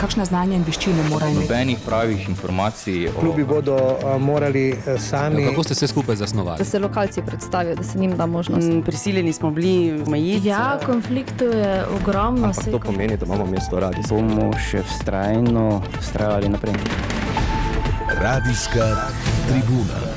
kakšna 0.00 0.24
znanja 0.24 0.56
in 0.56 0.64
veščine 0.66 1.04
morajo 1.10 1.34
imeti? 1.34 1.48
Nobenih 1.48 1.78
pravih 1.86 2.28
informacij. 2.28 3.08
O... 3.08 3.20
Klubi 3.20 3.44
bodo 3.44 3.76
uh, 3.76 4.16
morali 4.22 4.72
uh, 4.72 5.00
sami. 5.00 5.42
Ja, 5.42 5.50
kako 5.50 5.64
ste 5.68 5.74
se 5.74 5.86
skupaj 5.86 6.16
zasnovali? 6.16 6.58
Da 6.58 6.64
se 6.64 6.78
lokalci 6.78 7.22
predstavijo, 7.26 7.76
da 7.76 7.84
se 7.84 7.98
njim 7.98 8.16
da 8.16 8.26
možnost. 8.26 8.68
Mm, 8.68 8.82
prisiljeni 8.86 9.32
smo 9.32 9.50
bili 9.50 10.02
omejiti. 10.06 10.48
Ja, 10.48 10.78
konfliktov 10.86 11.52
je 11.54 11.84
ogromno. 12.00 12.46
Ampak 12.46 12.70
to 12.70 12.78
pomeni, 12.78 13.16
da 13.16 13.26
imamo 13.26 13.46
mesto 13.46 13.80
radi. 13.80 14.02
Bomo 14.08 14.50
še 14.70 14.82
vztrajno 14.82 15.82
vztrajali 16.00 16.48
naprej. 16.48 16.74
Radijska 18.20 18.88
tribuna. 19.48 20.09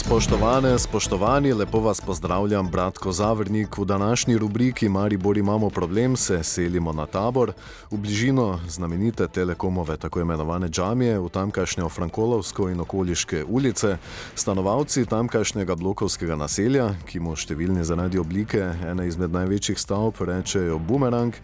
Spoštovane, 0.00 0.78
spoštovani, 0.78 1.52
lepo 1.52 1.80
vas 1.80 2.00
pozdravljam, 2.00 2.68
bratko 2.68 3.12
Zavrnik. 3.12 3.78
V 3.78 3.84
današnji 3.84 4.38
rubriki 4.38 4.88
Maribor 4.88 5.38
imamo 5.38 5.70
problem, 5.70 6.16
se 6.16 6.42
selimo 6.42 6.92
na 6.92 7.06
tabor 7.06 7.52
v 7.90 7.96
bližino 7.96 8.60
znamenite 8.68 9.28
telekomove, 9.28 9.96
tako 9.96 10.20
imenovane 10.20 10.68
džamije, 10.68 11.18
v 11.18 11.28
tamkajšnjo 11.28 11.88
Frankolovsko 11.88 12.68
in 12.68 12.80
okoliške 12.80 13.44
ulice. 13.44 13.96
Stanovalci 14.34 15.06
tamkajšnjega 15.06 15.74
blokovskega 15.74 16.36
naselja, 16.36 16.94
ki 17.06 17.20
mu 17.20 17.36
številni 17.36 17.84
zaradi 17.84 18.18
oblike 18.18 18.72
ene 18.86 19.06
izmed 19.08 19.32
največjih 19.36 19.78
stavb 19.78 20.16
rečejo 20.20 20.78
bumerang, 20.78 21.36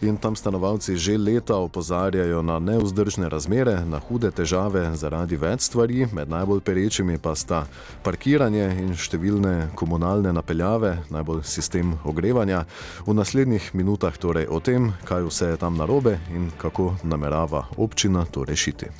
in 0.00 0.16
tam 0.16 0.36
stanovalci 0.36 0.96
že 0.96 1.18
leta 1.18 1.56
opozarjajo 1.56 2.42
na 2.42 2.58
neuzdržne 2.58 3.28
razmere, 3.28 3.84
na 3.84 3.98
hude 3.98 4.30
težave 4.30 4.96
zaradi 4.96 5.36
več 5.36 5.68
stvari, 5.68 6.08
med 6.12 6.28
najbolj 6.28 6.60
perečimi 6.60 7.18
pa 7.18 7.34
sta 7.36 7.66
parkiranje 8.04 8.66
in 8.80 8.94
številne 8.96 9.70
komunalne 9.78 10.32
napeljave, 10.32 10.96
najbolj 11.10 11.42
sistem 11.48 11.94
ogrevanja. 12.04 12.64
V 13.06 13.14
naslednjih 13.16 13.70
minutah 13.74 14.16
torej 14.16 14.48
o 14.48 14.60
tem, 14.60 14.92
kaj 15.08 15.26
vse 15.28 15.52
je 15.52 15.60
tam 15.60 15.76
narobe 15.80 16.18
in 16.34 16.50
kako 16.60 16.94
namerava 17.02 17.66
občina 17.76 18.24
to 18.24 18.44
rešiti. 18.44 18.90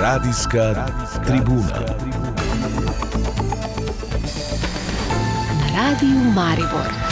Radijska 0.00 0.86
tribuna. 1.26 1.80
Radio 5.74 6.18
Maribor. 6.34 7.03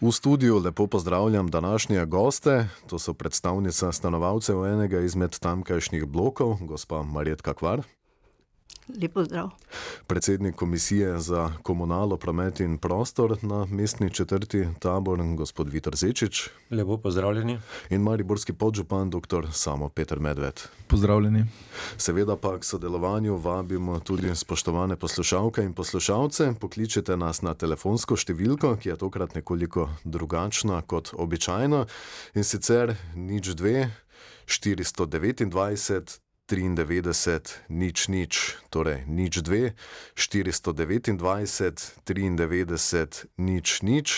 V 0.00 0.12
studiu 0.12 0.58
lepo 0.58 0.86
pozdravljam 0.86 1.50
današnje 1.50 2.06
goste, 2.06 2.68
to 2.86 2.98
so 2.98 3.14
predstavnica 3.14 3.92
stanovalcev 3.92 4.64
enega 4.66 5.00
izmed 5.00 5.38
tamkajšnjih 5.38 6.06
blokov, 6.06 6.56
gospa 6.60 7.02
Marjetka 7.02 7.54
Kvar. 7.54 7.82
Lepo 9.02 9.24
zdrav. 9.24 9.48
Predsednik 10.06 10.54
komisije 10.54 11.18
za 11.18 11.52
komunalo, 11.62 12.16
promet 12.16 12.60
in 12.60 12.78
prostor 12.78 13.44
na 13.44 13.64
mestni 13.64 14.10
četrti 14.10 14.68
tabor, 14.78 15.18
gospod 15.36 15.68
Vitor 15.68 15.96
Zečič. 15.96 16.48
Lepo 16.70 16.96
pozdravljeni. 16.96 17.58
In 17.90 18.02
mariborski 18.02 18.52
podžupan, 18.52 19.10
dr. 19.10 19.46
Samo 19.52 19.88
Peter 19.88 20.20
Medved. 20.20 20.60
Pozdravljeni. 20.86 21.44
Seveda 21.96 22.36
pa 22.36 22.58
k 22.58 22.64
sodelovanju 22.64 23.36
vabimo 23.36 24.00
tudi 24.00 24.36
spoštovane 24.36 24.96
poslušalke 24.96 25.62
in 25.62 25.72
poslušalce. 25.72 26.54
Pokličite 26.60 27.16
nas 27.16 27.42
na 27.42 27.54
telefonsko 27.54 28.16
številko, 28.16 28.76
ki 28.76 28.88
je 28.88 28.96
tokrat 28.96 29.34
nekoliko 29.34 29.88
drugačna 30.04 30.82
kot 30.82 31.14
običajno 31.14 31.86
in 32.34 32.44
sicer 32.44 32.96
nič 33.14 33.54
dve. 33.54 33.90
429, 34.50 36.18
93, 36.50 37.70
nič, 37.70 38.08
nič, 38.10 38.58
torej 38.74 39.06
nič 39.06 39.38
2, 39.38 39.70
429, 40.18 41.14
93, 42.02 43.26
nič, 43.38 43.66
nič. 43.86 44.08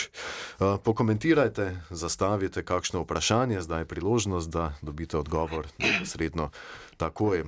Uh, 0.57 0.81
pokomentirajte, 0.81 1.85
zastavite 1.93 2.65
kakšno 2.65 3.05
vprašanje, 3.05 3.61
zdaj 3.61 3.85
je 3.85 3.91
priložnost, 3.93 4.49
da 4.49 4.73
dobite 4.81 5.21
odgovor 5.21 5.69
neposredno. 5.77 6.49
Takoj, 6.97 7.41
uh, 7.41 7.47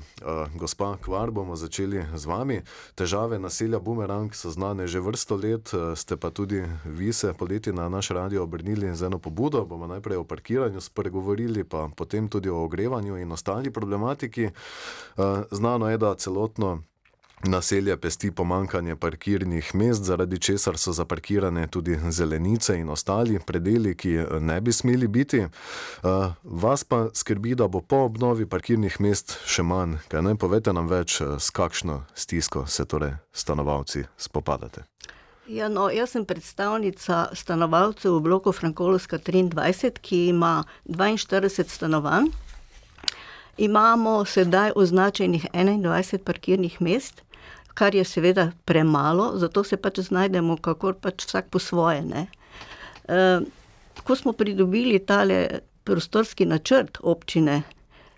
gospa 0.55 0.97
Kvar, 1.01 1.31
bomo 1.31 1.55
začeli 1.55 2.05
z 2.15 2.25
vami. 2.25 2.61
Težave 2.95 3.39
naselja 3.39 3.79
Bumerang 3.79 4.33
so 4.35 4.51
znane 4.51 4.87
že 4.87 4.99
vrsto 4.99 5.35
let, 5.35 5.73
uh, 5.73 5.93
ste 5.93 6.17
pa 6.17 6.29
tudi 6.29 6.65
vi 6.85 7.13
se 7.13 7.33
poleti 7.33 7.73
na 7.73 7.89
naš 7.89 8.09
radio 8.09 8.43
obrnili 8.43 8.95
z 8.95 9.05
eno 9.05 9.19
pobudo. 9.19 9.65
Bomo 9.65 9.87
najprej 9.87 10.17
o 10.17 10.23
parkiranju 10.23 10.81
spregovorili, 10.81 11.63
pa 11.63 11.89
potem 11.95 12.27
tudi 12.27 12.49
o 12.49 12.63
ogrevanju 12.63 13.17
in 13.17 13.31
ostali 13.31 13.71
problematiki. 13.71 14.45
Uh, 14.45 15.45
znano 15.51 15.89
je, 15.89 15.97
da 15.97 16.15
celotno 16.15 16.81
Naselje 17.47 17.97
pesti 17.97 18.31
pomankanje 18.31 18.95
parkirnih 18.95 19.75
mest, 19.75 20.03
zaradi 20.03 20.39
česar 20.39 20.77
so 20.77 20.91
zaparkirane 20.91 21.67
tudi 21.67 21.99
zelenice 22.09 22.77
in 22.79 22.89
ostali 22.89 23.39
predeli, 23.45 23.95
ki 23.95 24.09
ne 24.39 24.61
bi 24.61 24.71
smeli 24.71 25.07
biti. 25.07 25.39
Uh, 25.39 26.33
vas 26.43 26.83
pa 26.83 27.07
skrbi, 27.13 27.55
da 27.55 27.67
bo 27.67 27.81
po 27.81 27.95
obnovi 27.95 28.45
parkirnih 28.49 28.97
mest 28.99 29.37
še 29.45 29.63
manj. 29.63 29.99
Kaj 30.07 30.21
ne 30.21 30.35
povete 30.35 30.73
nam 30.73 30.89
več, 30.89 31.21
eh, 31.21 31.37
s 31.39 31.49
kakšno 31.49 32.03
stisko 32.15 32.65
se 32.67 32.85
torej 32.85 33.13
stanovalci 33.33 34.03
spopadate? 34.17 34.83
Ja, 35.47 35.69
no, 35.69 35.89
jaz 35.93 36.15
sem 36.15 36.25
predstavnica 36.25 37.27
stanovalcev 37.37 38.17
v 38.17 38.21
bloku 38.25 38.51
Frankolovska 38.51 39.19
23, 39.21 40.01
ki 40.01 40.27
ima 40.33 40.63
42 40.89 41.69
stanovanj. 41.69 42.31
Imamo 43.57 44.25
sedaj 44.25 44.71
označenih 44.75 45.45
21 45.53 46.17
parkirnih 46.17 46.81
mest, 46.81 47.21
kar 47.75 47.95
je 47.95 48.03
seveda 48.07 48.49
premalo, 48.65 49.33
zato 49.37 49.63
se 49.63 49.77
pač 49.77 49.99
znajdemo, 50.07 50.57
kako 50.57 50.93
pač 51.01 51.27
vsak 51.27 51.51
po 51.51 51.59
svoje. 51.59 52.03
E, 52.07 53.39
ko 54.03 54.15
smo 54.15 54.33
pridobili 54.33 54.99
tale 54.99 55.59
prostorski 55.83 56.45
načrt 56.45 56.97
občine, 57.03 57.61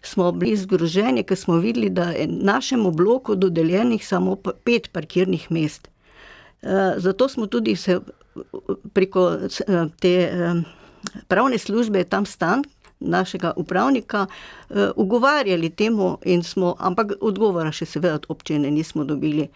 smo 0.01 0.31
bili 0.31 0.56
zgroženi, 0.56 1.25
ker 1.28 1.38
smo 1.38 1.57
videli, 1.59 1.90
da 1.90 2.12
je 2.13 2.28
našemu 2.28 2.91
bloku 2.91 3.35
dodeljenih 3.35 4.07
samo 4.07 4.35
pet 4.63 4.91
parkirnih 4.94 5.51
mest. 5.51 5.88
E, 5.88 6.94
zato 6.97 7.28
smo 7.28 7.47
tudi 7.47 7.75
se 7.75 8.00
preko 8.94 9.31
te 10.00 10.13
e, 10.13 10.53
pravne 11.28 11.57
službe 11.57 12.03
tam 12.03 12.25
stan, 12.25 12.63
našega 13.00 13.53
upravnika, 13.56 14.25
uh, 14.69 14.78
ugovarjali 14.96 15.69
temu, 15.69 16.18
smo, 16.44 16.75
ampak 16.80 17.13
odgovora 17.22 17.72
še 17.72 17.85
seveda 17.85 18.16
od 18.16 18.25
občine 18.30 18.72
nismo 18.72 19.03
dobili. 19.03 19.47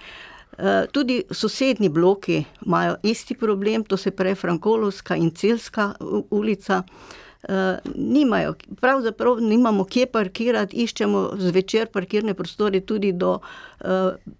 Uh, 0.52 0.86
tudi 0.92 1.24
sosednji 1.32 1.90
bloki 1.90 2.44
imajo 2.66 2.96
isti 3.04 3.36
problem, 3.36 3.84
to 3.84 3.98
se 3.98 4.12
pravi 4.12 4.36
Frankolovska 4.36 5.16
in 5.16 5.32
Celska 5.32 5.94
ulica. 6.30 6.84
Uh, 6.84 7.82
nimajo, 7.96 8.54
pravzaprav 8.82 9.40
nimamo 9.42 9.84
kje 9.84 10.06
parkirati, 10.06 10.78
iščemo 10.78 11.32
zvečer 11.40 11.88
parkirne 11.90 12.34
prostore 12.34 12.80
tudi 12.86 13.12
do 13.12 13.40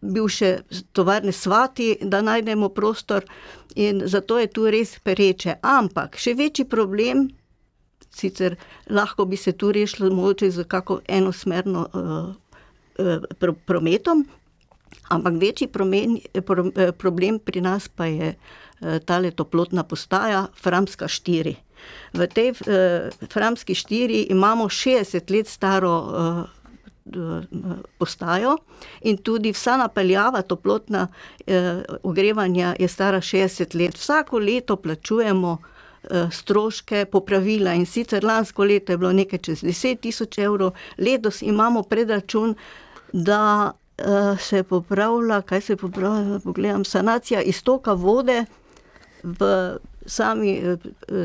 bivše 0.02 0.60
tovarne 0.94 1.32
Svati, 1.32 1.96
da 2.02 2.22
najdemo 2.22 2.70
prostor 2.70 3.26
in 3.76 4.04
zato 4.06 4.40
je 4.40 4.48
tu 4.48 4.70
res 4.70 5.00
pereče. 5.00 5.56
Ampak 5.62 6.18
še 6.18 6.36
večji 6.38 6.66
problem 6.70 7.30
sicer 8.12 8.56
lahko 8.90 9.26
bi 9.26 9.38
se 9.38 9.52
tu 9.52 9.72
rešilo 9.72 10.14
mogoče 10.16 10.52
z 10.52 10.64
kako 10.64 11.00
enosmerno 11.08 11.88
uh, 11.94 12.36
uh, 13.06 13.56
prometom, 13.66 14.26
ampak 15.10 15.34
večji 15.34 15.68
promen, 15.68 16.20
pro, 16.46 16.64
uh, 16.64 16.92
problem 16.98 17.40
pri 17.40 17.62
nas 17.62 17.88
pa 17.88 18.06
je 18.06 18.36
uh, 18.36 18.98
tale 19.06 19.32
toplotna 19.32 19.84
postaja 19.84 20.48
Framska 20.62 21.08
4. 21.08 21.56
V 22.14 22.28
tej 22.28 22.52
uh, 22.52 23.28
Framski 23.32 23.74
4 23.74 24.26
imamo 24.30 24.66
60 24.66 25.32
let 25.32 25.48
staro 25.48 25.96
uh, 25.98 26.62
postajo 27.98 28.58
in 29.02 29.18
tudi 29.18 29.52
vsa 29.52 29.78
napeljava 29.78 30.42
toplotna 30.42 31.08
eh, 31.48 31.82
ogrevanja 32.04 32.76
je 32.80 32.88
stara 32.88 33.18
60 33.18 33.76
let. 33.76 33.96
Vsako 33.98 34.40
leto 34.40 34.76
plačujemo 34.76 35.58
stroške 36.32 37.06
popravila 37.06 37.74
in 37.74 37.86
sicer 37.86 38.24
lansko 38.26 38.64
leto 38.64 38.92
je 38.92 38.98
bilo 38.98 39.12
nekaj 39.14 39.40
čez 39.40 39.64
10 39.64 40.00
tisoč 40.02 40.38
evrov, 40.38 40.72
letos 40.98 41.42
imamo 41.42 41.84
predračun, 41.84 42.56
da 43.14 43.72
uh, 43.72 44.40
se 44.40 44.64
popravlja, 44.64 45.42
kaj 45.42 45.62
se 45.62 45.76
popravlja, 45.76 46.40
pogledam, 46.40 46.86
sanacija 46.86 47.42
istoka 47.42 47.94
vode 47.94 48.46
v 49.24 49.78
sami 50.06 50.62
uh, 50.64 50.80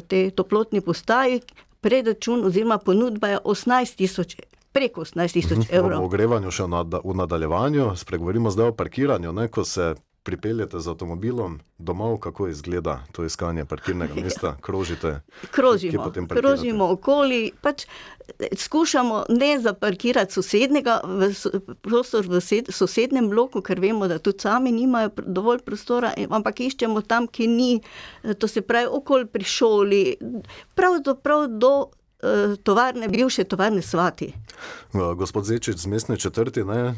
tej 0.09 0.31
toplotni 0.31 0.81
postaji, 0.81 1.41
predračun 1.81 2.45
oziroma 2.45 2.79
ponudba 2.79 3.29
je 3.29 3.39
18 3.45 3.97
tisoč 3.97 4.37
preko 4.73 5.01
18 5.01 5.33
tisoč 5.33 5.59
mhm. 5.59 5.69
evrov. 5.71 6.03
O 6.03 6.05
ogrevanju 6.11 6.51
še 6.51 6.67
v 7.05 7.15
nadaljevanju, 7.17 7.95
spregovorimo 7.97 8.51
zdaj 8.51 8.75
o 8.75 8.77
parkiranju, 8.77 9.33
ne, 9.33 9.49
ko 9.49 9.65
se 9.65 9.95
pripeljete 10.27 10.81
z 10.81 10.91
avtomobilom 10.91 11.57
domov, 11.79 12.19
kako 12.19 12.49
izgleda 12.49 12.99
to 13.13 13.25
iskanje 13.25 13.65
parkirnega 13.65 14.15
mesta, 14.25 14.57
krožite. 14.61 15.21
Krožimo, 15.51 16.11
krožimo 16.29 16.89
okoli, 16.91 17.53
pač 17.63 17.85
eh, 17.87 18.51
skušamo 18.57 19.25
ne 19.31 19.53
zaparkirati 19.61 20.35
sosednjega 20.35 21.01
v 21.05 21.31
prostor 21.81 22.27
v 22.27 22.41
sed- 22.41 22.73
sosednjem 22.73 23.31
bloku, 23.31 23.63
ker 23.63 23.81
vemo, 23.81 24.09
da 24.09 24.19
tudi 24.19 24.43
sami 24.43 24.73
nimajo 24.73 25.11
dovolj 25.23 25.63
prostora, 25.63 26.11
in- 26.17 26.33
ampak 26.33 26.61
iščemo 26.61 27.01
tam, 27.03 27.29
ki 27.29 27.47
ni, 27.47 27.71
eh, 28.25 28.35
to 28.35 28.49
se 28.49 28.61
pravi 28.63 28.91
okoli 28.91 29.27
pri 29.27 29.45
šoli, 29.47 30.03
pravzaprav 30.75 31.47
do 31.49 31.73
eh, 31.87 32.06
tovarne, 32.63 33.09
bivše 33.09 33.45
tovarne 33.45 33.83
Svati. 33.83 34.33
Uh, 34.93 35.15
Gospod 35.15 35.45
Zečič 35.45 35.77
z 35.77 35.87
mestne 35.87 36.17
četrti, 36.17 36.65
ne, 36.65 36.95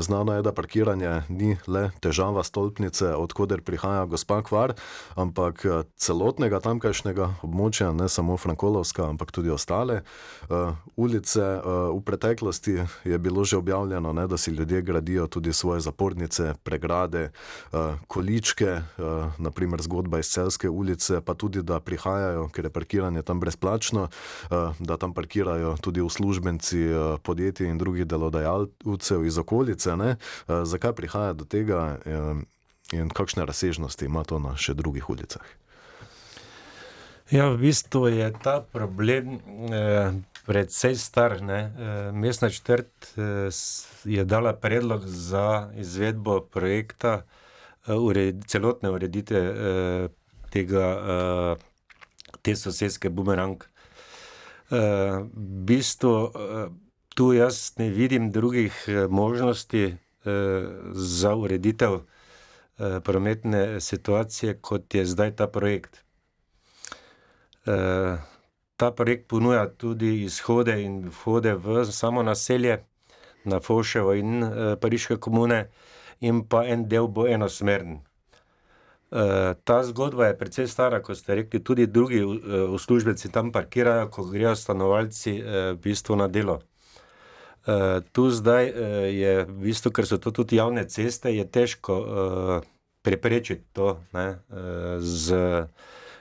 znano 0.00 0.34
je, 0.34 0.42
da 0.42 0.52
parkiranje 0.52 1.22
ni 1.28 1.56
le 1.66 1.90
težava 2.00 2.44
stolpnice, 2.44 3.14
odkuder 3.14 3.62
prihaja 3.62 4.04
gospa 4.04 4.42
Kvar, 4.42 4.74
ampak 5.14 5.64
uh, 5.64 5.82
celotnega 5.96 6.60
tamkajšnjega 6.60 7.28
območja, 7.42 7.92
ne 7.92 8.08
samo 8.08 8.36
Frankolovska, 8.36 9.08
ampak 9.08 9.32
tudi 9.32 9.50
ostale 9.50 10.02
ulice. 10.96 11.42
V 11.64 12.00
preteklosti 12.04 12.78
je 13.04 13.18
bilo 13.18 13.44
že 13.44 13.56
objavljeno, 13.56 14.12
ne, 14.12 14.26
da 14.26 14.36
si 14.36 14.50
ljudje 14.50 14.82
gradijo 14.82 15.26
tudi 15.26 15.52
svoje 15.52 15.80
zapornice, 15.80 16.54
pregrade, 16.62 17.30
količke, 18.06 18.80
naprimer 19.38 19.82
zgodba 19.82 20.18
iz 20.18 20.30
Celske 20.30 20.68
ulice, 20.68 21.20
pa 21.20 21.34
tudi, 21.34 21.62
da 21.62 21.80
prihajajo, 21.80 22.48
ker 22.48 22.64
je 22.64 22.70
parkiranje 22.70 23.22
tam 23.22 23.40
brezplačno, 23.40 24.08
da 24.50 24.96
tam 24.96 25.14
parkirajo 25.14 25.76
tudi 25.80 26.00
uslužbenci 26.00 26.80
uh, 26.86 27.18
podjetij 27.22 27.70
in 27.70 27.78
drugih 27.78 28.06
delodajalcev 28.06 29.24
iz 29.24 29.38
okolice. 29.38 29.96
Ne? 29.96 30.16
Uh, 30.46 30.62
zakaj 30.64 30.92
prihaja 30.92 31.32
do 31.32 31.44
tega 31.44 31.98
in 32.92 33.08
kakšne 33.10 33.44
razsežnosti 33.44 34.04
ima 34.04 34.24
to 34.24 34.38
na 34.38 34.56
še 34.56 34.74
drugih 34.74 35.10
ulicah? 35.10 35.44
Ja, 37.32 37.48
v 37.48 37.56
bistvu 37.56 38.12
je 38.12 38.26
ta 38.36 38.60
problem 38.60 39.40
eh, 39.72 40.12
predvsej 40.44 40.94
star. 41.00 41.40
Ne? 41.40 41.72
Eh, 41.72 42.12
mestna 42.12 42.50
četrt 42.52 42.92
eh, 43.16 43.48
je 44.04 44.24
dala 44.24 44.52
predlog 44.52 45.08
za 45.08 45.72
izvedbo 45.72 46.40
projekta 46.40 47.24
eh, 47.88 47.96
ured, 47.96 48.44
celotne 48.46 48.90
ureditve 48.92 49.40
eh, 49.40 50.08
tega, 50.52 50.86
eh, 51.00 52.36
te 52.42 52.56
sosedske 52.56 53.08
bumerang. 53.08 53.64
Eh, 54.74 54.78
v 55.34 55.64
bistvu 55.64 56.12
eh, 56.26 56.68
tu 57.14 57.32
jaz 57.32 57.74
ne 57.78 57.88
vidim 57.90 58.30
drugih 58.30 58.74
eh, 58.88 59.06
možnosti 59.08 59.84
eh, 59.84 59.96
za 60.92 61.34
ureditev 61.34 61.94
eh, 61.94 63.00
prometne 63.00 63.80
situacije, 63.80 64.58
kot 64.60 64.94
je 64.94 65.06
zdaj 65.06 65.36
ta 65.36 65.46
projekt. 65.48 66.04
Eh, 67.66 68.18
Ta 68.76 68.90
projekt 68.90 69.28
ponuja 69.28 69.68
tudi 69.68 70.24
izhode 70.24 70.82
in 70.82 71.08
vhode 71.08 71.54
v 71.54 71.84
samo 71.86 72.22
naselje, 72.22 72.84
na 73.44 73.60
Foševo 73.60 74.14
in 74.14 74.42
eh, 74.42 74.76
Pariške 74.76 75.16
komune, 75.16 75.70
in 76.20 76.42
pa 76.42 76.64
en 76.66 76.88
del 76.88 77.06
bo 77.08 77.26
enosmeren. 77.28 78.00
Ta 79.64 79.82
zgodba 79.86 80.26
je 80.26 80.38
precej 80.38 80.66
stara, 80.66 80.98
kot 81.02 81.16
ste 81.18 81.34
rekli, 81.34 81.60
tudi 81.64 81.86
drugi 81.86 82.18
eh, 82.18 82.62
uslužbenci 82.66 83.30
tam 83.32 83.52
parkirajo, 83.52 84.08
ko 84.10 84.24
grejo 84.26 84.56
stanovalci 84.56 85.38
eh, 85.38 85.72
v 85.72 85.78
bistvu 85.78 86.16
na 86.16 86.26
delo. 86.28 86.58
Eh, 87.66 88.00
Tu 88.12 88.30
zdaj 88.30 88.66
je, 89.14 89.44
v 89.44 89.58
bistvu, 89.68 89.92
ker 89.94 90.06
so 90.06 90.18
to 90.18 90.34
tudi 90.34 90.58
javne 90.58 90.82
ceste, 90.88 91.30
je 91.30 91.46
težko 91.46 91.94
preprečiti 93.04 93.62
to 93.72 94.00
ne, 94.12 94.40
z 94.98 95.36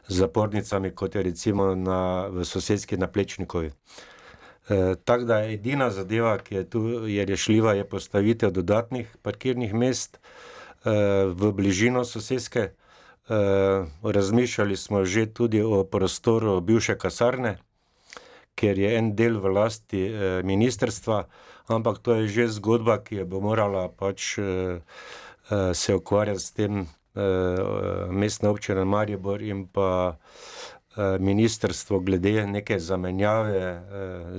zapornicami, 0.07 0.91
kot 0.91 1.15
je 1.15 1.23
recimo 1.23 1.75
na, 1.75 2.27
v 2.27 2.45
sosedski 2.45 2.97
naplečnikovi. 2.97 3.71
E, 4.69 4.95
Tako 5.05 5.23
da 5.23 5.39
edina 5.45 5.89
zadeva, 5.89 6.37
ki 6.37 6.55
je 6.55 6.69
tu 6.69 6.81
je 7.07 7.25
rešljiva, 7.25 7.73
je 7.73 7.89
postavitev 7.89 8.51
dodatnih 8.51 9.17
parkirnih 9.21 9.73
mest 9.73 10.19
e, 10.19 10.91
v 11.25 11.51
bližino 11.51 12.05
sosedske. 12.05 12.69
E, 13.29 13.35
razmišljali 14.03 14.77
smo 14.77 15.05
že 15.05 15.25
tudi 15.25 15.61
o 15.61 15.83
prostoru 15.83 16.61
bivše 16.61 16.97
kasarne, 16.97 17.57
ker 18.55 18.79
je 18.79 18.97
en 18.97 19.15
del 19.15 19.39
v 19.39 19.53
lasti 19.53 20.01
e, 20.07 20.41
ministerstva, 20.43 21.23
ampak 21.67 21.99
to 21.99 22.15
je 22.15 22.27
že 22.27 22.47
zgodba, 22.47 22.99
ki 22.99 23.15
je 23.15 23.25
bo 23.25 23.39
morala 23.39 23.87
pač 23.87 24.37
e, 24.37 24.41
e, 24.43 25.73
se 25.73 25.95
ukvarjati 25.95 26.39
s 26.39 26.51
tem 26.51 26.87
eh, 27.15 28.07
mestna 28.09 28.49
občina 28.49 28.83
Maribor 28.85 29.41
in 29.41 29.67
pa 29.67 30.17
eh, 30.97 31.17
ministrstvo 31.19 31.99
glede 31.99 32.47
neke 32.47 32.79
zamenjave 32.79 33.57
eh, 33.57 33.81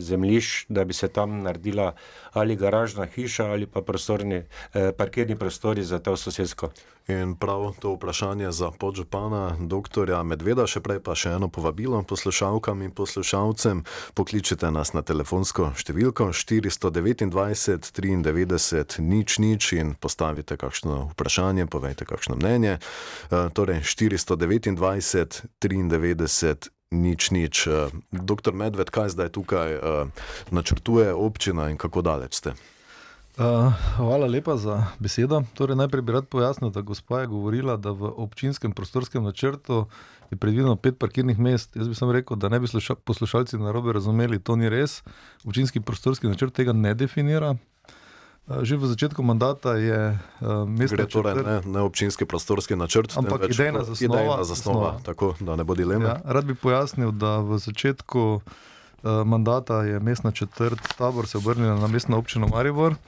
zemljišč, 0.01 0.67
da 0.69 0.85
bi 0.85 0.93
se 0.93 1.09
tam 1.09 1.43
naredila 1.43 1.95
ali 2.33 2.57
garažna 2.57 3.07
hiša 3.07 3.47
ali 3.47 3.67
pa 3.67 3.83
prostorni, 3.83 4.43
eh, 4.75 4.93
parkirni 4.93 5.37
prostori 5.37 5.83
za 5.83 5.99
to 5.99 6.17
sosedsko. 6.17 6.71
In 7.09 7.37
prav 7.37 7.75
to 7.81 7.93
vprašanje 7.95 8.53
za 8.53 8.71
podžupana 8.71 9.56
dr. 9.61 10.09
Medveda, 10.25 10.65
še 10.65 10.81
prej 10.81 11.03
pa 11.05 11.12
še 11.12 11.35
eno 11.37 11.51
povabilo 11.53 12.01
poslušalkam 12.01 12.81
in 12.81 12.95
poslušalcem. 12.97 13.83
Pokličite 14.17 14.71
nas 14.73 14.95
na 14.97 15.05
telefonsko 15.05 15.75
številko 15.77 16.33
429 16.33 17.93
93 17.93 19.05
nič 19.05 19.37
nič 19.37 19.73
in 19.77 19.93
postavite 20.01 20.56
kakšno 20.56 21.12
vprašanje, 21.12 21.69
povejte 21.69 22.09
kakšno 22.09 22.41
mnenje. 22.41 22.81
E, 22.81 23.43
Torej 23.53 23.85
429 23.85 25.45
93 25.61 26.73
nič 26.89 27.31
nič. 27.37 27.67
E, 27.69 27.93
Dr. 28.17 28.57
Medved, 28.57 28.89
kaj 28.89 29.12
zdaj 29.12 29.29
tukaj 29.37 29.77
e, 29.77 29.81
načrtuje 30.57 31.12
občina 31.12 31.69
in 31.69 31.77
kako 31.77 32.00
daleč 32.00 32.41
ste? 32.41 32.57
Uh, 33.35 33.67
hvala 33.97 34.27
lepa 34.27 34.55
za 34.55 34.87
besedo. 34.97 35.43
Torej, 35.55 35.75
najprej 35.75 36.03
bi 36.03 36.13
rad 36.13 36.25
pojasnil, 36.25 36.71
da 36.71 36.81
gospa 36.81 37.21
je 37.21 37.27
govorila, 37.27 37.75
da 37.77 37.91
v 37.91 38.07
občinskem 38.17 38.71
prostorskem 38.71 39.25
načrtu 39.25 39.87
je 40.31 40.37
predvideno 40.37 40.77
pet 40.77 40.99
parkirnih 40.99 41.35
mest. 41.35 41.75
Jaz 41.75 41.89
bi 41.89 41.95
sam 41.95 42.11
rekel, 42.11 42.37
da 42.37 42.49
ne 42.49 42.61
bi 42.61 42.67
sluša, 42.67 42.95
poslušalci 42.95 43.59
narobe 43.59 43.93
razumeli, 43.93 44.39
to 44.39 44.55
ni 44.57 44.69
res. 44.69 45.03
Občinski 45.45 45.81
prostorski 45.81 46.29
načrt 46.29 46.55
tega 46.55 46.73
ne 46.73 46.95
definira. 46.95 47.57
Uh, 48.47 48.63
že 48.63 48.77
v 48.77 48.87
začetku 48.87 49.19
mandata 49.19 49.75
je 49.75 50.15
uh, 50.15 50.69
mestna 50.69 50.97
Gre 50.97 51.07
torej 51.09 51.35
četrt- 51.35 51.47
ne, 51.67 51.73
ne 51.73 51.81
občinski 51.81 52.25
prostorski 52.25 52.77
načrt, 52.77 53.19
Ampak 53.19 53.51
idejna 53.51 53.83
zasnova- 53.83 54.15
idejna 54.15 54.45
zasnova, 54.45 54.45
zasnova. 54.45 54.91
tako 55.03 55.35
da 55.41 55.57
ne 55.57 55.65
bo 55.65 55.75
dileme. 55.75 56.07
Ja, 56.07 56.21
rad 56.25 56.45
bi 56.45 56.55
pojasnil, 56.55 57.11
da 57.11 57.39
v 57.39 57.59
začetku 57.59 58.21
uh, 58.37 58.43
mandata 59.25 59.83
je 59.83 60.01
mestna 60.01 60.31
četrt 60.31 60.81
tabor 60.99 61.27
se 61.27 61.39
obrnila 61.39 61.75
na 61.75 61.87
mestno 61.87 62.19
občino 62.19 62.47
Maribor, 62.47 62.93
uh, 62.93 62.99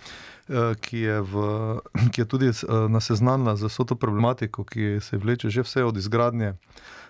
ki, 0.81 0.98
je 0.98 1.20
v, 1.20 1.34
ki 2.12 2.20
je 2.20 2.25
tudi 2.25 2.48
uh, 2.48 2.87
naseznanila 2.88 3.56
z 3.56 3.66
vso 3.66 3.84
to 3.84 3.94
problematiko, 3.94 4.64
ki 4.64 4.98
se 5.00 5.19
vleče 5.19 5.50
že 5.50 5.62
vse 5.62 5.84
od 5.84 5.96
izgradnje 5.96 6.54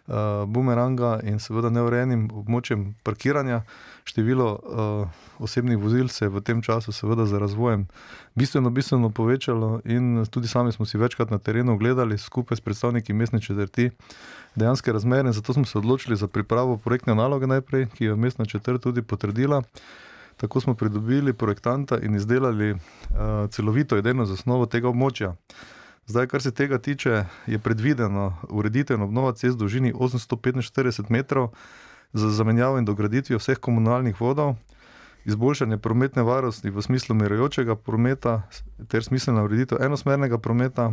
uh, 0.06 0.44
bumeranga 0.46 1.20
in 1.22 1.38
seveda 1.38 1.70
neurejenim 1.70 2.30
območjem 2.32 2.94
parkiranja. 3.02 3.62
Število 4.06 4.48
uh, 4.54 5.42
osebnih 5.42 5.78
vozil 5.78 6.08
se 6.08 6.24
je 6.24 6.30
v 6.30 6.40
tem 6.40 6.62
času, 6.62 6.92
seveda, 6.92 7.26
z 7.26 7.40
razvojem 7.42 7.86
bistveno, 8.34 8.70
bistveno 8.70 9.10
povečalo, 9.10 9.80
in 9.84 10.24
tudi 10.30 10.48
sami 10.48 10.72
smo 10.72 10.86
si 10.86 10.98
večkrat 10.98 11.30
na 11.30 11.38
terenu 11.38 11.76
gledali 11.78 12.18
skupaj 12.18 12.56
s 12.56 12.60
predstavniki 12.60 13.12
mestne 13.12 13.40
četrti 13.40 13.90
dejanske 14.54 14.92
razmere. 14.92 15.32
Zato 15.32 15.52
smo 15.52 15.64
se 15.64 15.78
odločili 15.78 16.16
za 16.16 16.28
pripravo 16.28 16.76
projektne 16.76 17.14
naloge 17.14 17.46
najprej, 17.46 17.88
ki 17.94 18.04
jo 18.04 18.12
je 18.12 18.16
mestna 18.16 18.44
četrt 18.44 18.82
tudi 18.82 19.02
potrdila. 19.02 19.62
Tako 20.36 20.60
smo 20.60 20.74
pridobili 20.74 21.32
projektanta 21.32 21.98
in 21.98 22.14
izdelali 22.14 22.72
uh, 22.72 22.78
celovito 23.50 23.96
idejno 23.96 24.26
zasnovo 24.26 24.66
tega 24.66 24.88
območja. 24.88 25.34
Zdaj, 26.06 26.26
kar 26.26 26.42
se 26.42 26.50
tega 26.50 26.78
tiče, 26.78 27.24
je 27.46 27.58
predvideno 27.58 28.36
ureditev 28.50 28.96
in 28.96 29.02
obnova 29.02 29.32
cest 29.32 29.56
v 29.56 29.58
dolžini 29.58 29.92
845 29.92 31.10
metrov 31.10 31.48
za 32.12 32.30
zamenjavo 32.30 32.78
in 32.78 32.84
dograditvijo 32.84 33.38
vseh 33.38 33.58
komunalnih 33.58 34.20
vodov, 34.20 34.54
izboljšanje 35.24 35.78
prometne 35.78 36.22
varnosti 36.22 36.70
v 36.70 36.82
smislu 36.82 37.14
mirajočega 37.14 37.74
prometa 37.74 38.42
ter 38.88 39.04
smiselna 39.04 39.42
ureditev 39.42 39.82
enosmernega 39.82 40.38
prometa, 40.38 40.92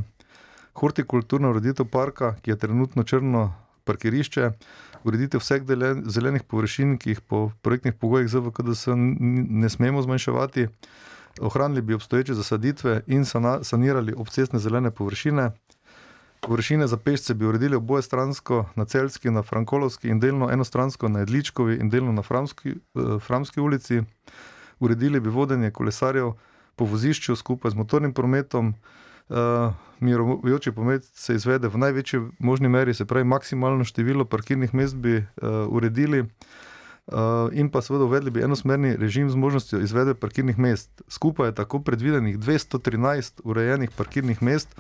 hortikulturna 0.74 1.50
ureditev 1.50 1.86
parka, 1.86 2.36
ki 2.42 2.52
je 2.52 2.58
trenutno 2.58 3.04
črno 3.04 3.54
parkirišče, 3.86 4.52
ureditev 5.04 5.40
vseh 5.40 5.64
zelenih 6.06 6.44
površin, 6.44 6.98
ki 6.98 7.10
jih 7.10 7.22
po 7.22 7.52
projektnih 7.62 7.94
pogojih 7.94 8.30
ZVKDS 8.30 8.88
n- 8.88 9.18
ne 9.50 9.70
smemo 9.70 10.02
zmanjševati, 10.02 10.68
ohranili 11.42 11.82
bi 11.82 11.94
obstoječe 11.94 12.34
zasaditve 12.34 13.02
in 13.08 13.26
sanirali 13.62 14.14
obcestne 14.18 14.60
zelene 14.60 14.92
površine. 14.92 15.52
Površine 16.42 16.88
za 16.88 16.98
pešce 16.98 17.34
bi 17.34 17.46
uredili 17.46 17.76
oboje 17.76 18.02
stransko 18.02 18.66
na 18.76 18.86
Celski, 18.86 19.32
na 19.32 19.44
Frankolovski 19.44 20.08
in 20.10 20.20
delno 20.20 20.52
enostransko 20.52 21.10
na 21.10 21.20
Edličkovi 21.20 21.76
in 21.76 21.90
delno 21.90 22.12
na 22.12 22.22
Framski, 22.22 22.70
eh, 22.70 23.20
Framski 23.20 23.60
ulici. 23.60 24.02
Uredili 24.80 25.20
bi 25.20 25.30
vodenje 25.30 25.72
kolesarjev 25.72 26.32
po 26.76 26.86
vozišču 26.86 27.36
skupaj 27.36 27.72
z 27.72 27.76
motornim 27.76 28.14
prometom, 28.14 28.74
Uh, 29.30 29.74
mirojoči 30.00 30.72
promet 30.72 31.04
se 31.04 31.36
izvede 31.36 31.68
v 31.68 31.78
največji 31.78 32.20
možni 32.40 32.70
meri, 32.70 32.94
se 32.94 33.06
pravi, 33.06 33.24
maksimalno 33.24 33.84
število 33.84 34.26
parkirnih 34.26 34.74
mest 34.74 34.96
bi 34.96 35.18
uh, 35.18 35.26
uredili. 35.70 36.26
Uh, 37.08 37.52
in 37.52 37.70
pa 37.70 37.82
seveda 37.82 38.06
uvedli 38.06 38.32
bi 38.32 38.44
enosmerni 38.44 38.96
režim 38.96 39.30
z 39.30 39.36
možnostjo 39.36 39.80
izvedbe 39.80 40.14
parkirnih 40.16 40.60
mest. 40.60 41.02
Skupaj 41.08 41.48
je 41.48 41.56
tako 41.56 41.80
predvidenih 41.80 42.38
213 42.40 43.42
urejenih 43.44 43.92
parkirnih 43.92 44.44
mest, 44.44 44.76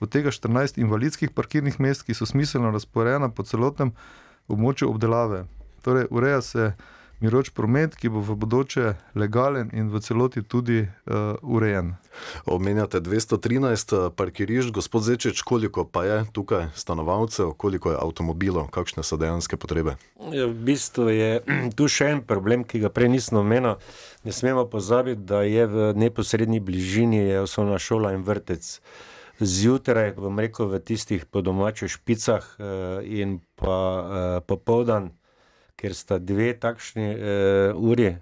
od 0.00 0.10
tega 0.10 0.30
14 0.30 0.80
invalidskih 0.80 1.30
parkirnih 1.30 1.80
mest, 1.80 2.02
ki 2.02 2.14
so 2.14 2.26
smiselno 2.26 2.70
razporejena 2.70 3.30
po 3.30 3.42
celotnem 3.42 3.92
območju 4.48 4.90
obdelave. 4.90 5.44
Torej, 5.82 6.06
ureja 6.10 6.42
se 6.42 6.72
miroč 7.22 7.50
promet, 7.54 7.94
ki 7.96 8.10
bo 8.10 8.20
v 8.20 8.34
bodoče 8.34 8.94
legalen 9.14 9.70
in 9.72 9.88
v 9.94 10.02
celoti 10.02 10.42
tudi 10.42 10.82
uh, 10.82 11.38
urejen. 11.42 11.94
Omenjate 12.50 13.00
213 13.00 14.10
parkirišč, 14.18 14.74
gospod 14.74 15.06
Zečič, 15.06 15.42
koliko 15.46 15.84
pa 15.86 16.04
je 16.04 16.18
tukaj 16.34 16.74
stanovalcev, 16.74 17.54
koliko 17.54 17.94
je 17.94 18.00
avtomobilov, 18.02 18.68
kakšne 18.74 19.06
so 19.06 19.16
dejanske 19.16 19.56
potrebe? 19.56 19.94
Ja, 20.34 20.50
v 20.50 20.58
bistvu 20.66 21.08
je 21.14 21.30
tu 21.78 21.86
še 21.86 22.10
en 22.16 22.26
problem, 22.26 22.66
ki 22.66 22.82
ga 22.82 22.90
prej 22.90 23.14
nismo 23.14 23.40
omenili. 23.46 23.78
Ne 24.26 24.34
smemo 24.34 24.66
pozabiti, 24.66 25.22
da 25.22 25.46
je 25.46 25.66
v 25.70 25.88
neposrednji 25.94 26.60
bližini 26.60 27.22
osnovna 27.38 27.78
šola 27.78 28.12
in 28.18 28.26
vrtec. 28.26 28.66
Zjutraj, 29.42 30.14
bom 30.18 30.38
rekel, 30.38 30.68
v 30.70 30.78
tistih 30.82 31.24
podomačih 31.26 31.90
špicah 31.90 32.44
in 33.02 33.40
pa 33.58 33.78
popoldan, 34.46 35.10
ker 35.82 35.96
sta 35.98 36.20
dve 36.22 36.52
takšni 36.54 37.08
uh, 37.10 37.90
uri, 37.90 38.14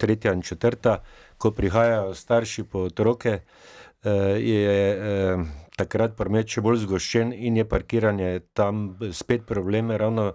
tretja 0.00 0.32
in 0.32 0.40
četrta, 0.42 1.02
ko 1.38 1.52
prihajajo 1.52 2.14
starši 2.16 2.64
po 2.64 2.86
otroke, 2.88 3.40
uh, 3.42 4.38
je 4.40 4.78
uh, 4.96 5.44
takrat 5.76 6.16
promet 6.16 6.48
še 6.48 6.64
bolj 6.64 6.86
zgoščen 6.86 7.34
in 7.36 7.60
je 7.60 7.66
parkiranje 7.68 8.30
tam 8.56 8.96
spet 9.12 9.44
probleme. 9.46 9.98
Ravno 10.00 10.32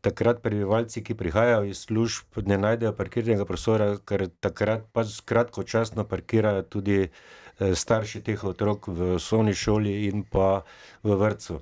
takrat 0.00 0.38
prebivalci, 0.44 1.02
ki 1.02 1.18
prihajajo 1.18 1.66
iz 1.66 1.82
služb, 1.88 2.38
ne 2.46 2.60
najdejo 2.62 2.94
parkirnega 2.94 3.44
prostora, 3.48 3.96
ker 3.98 4.28
takrat 4.40 4.86
pač 4.94 5.18
kratkočasno 5.26 6.06
parkirajo 6.06 6.62
tudi 6.70 7.02
uh, 7.08 7.74
starši 7.74 8.22
teh 8.22 8.44
otrok 8.44 8.88
v 8.88 9.14
osnovni 9.18 9.54
šoli 9.54 10.06
in 10.06 10.22
pa 10.22 10.62
v 11.02 11.18
vrtu. 11.18 11.60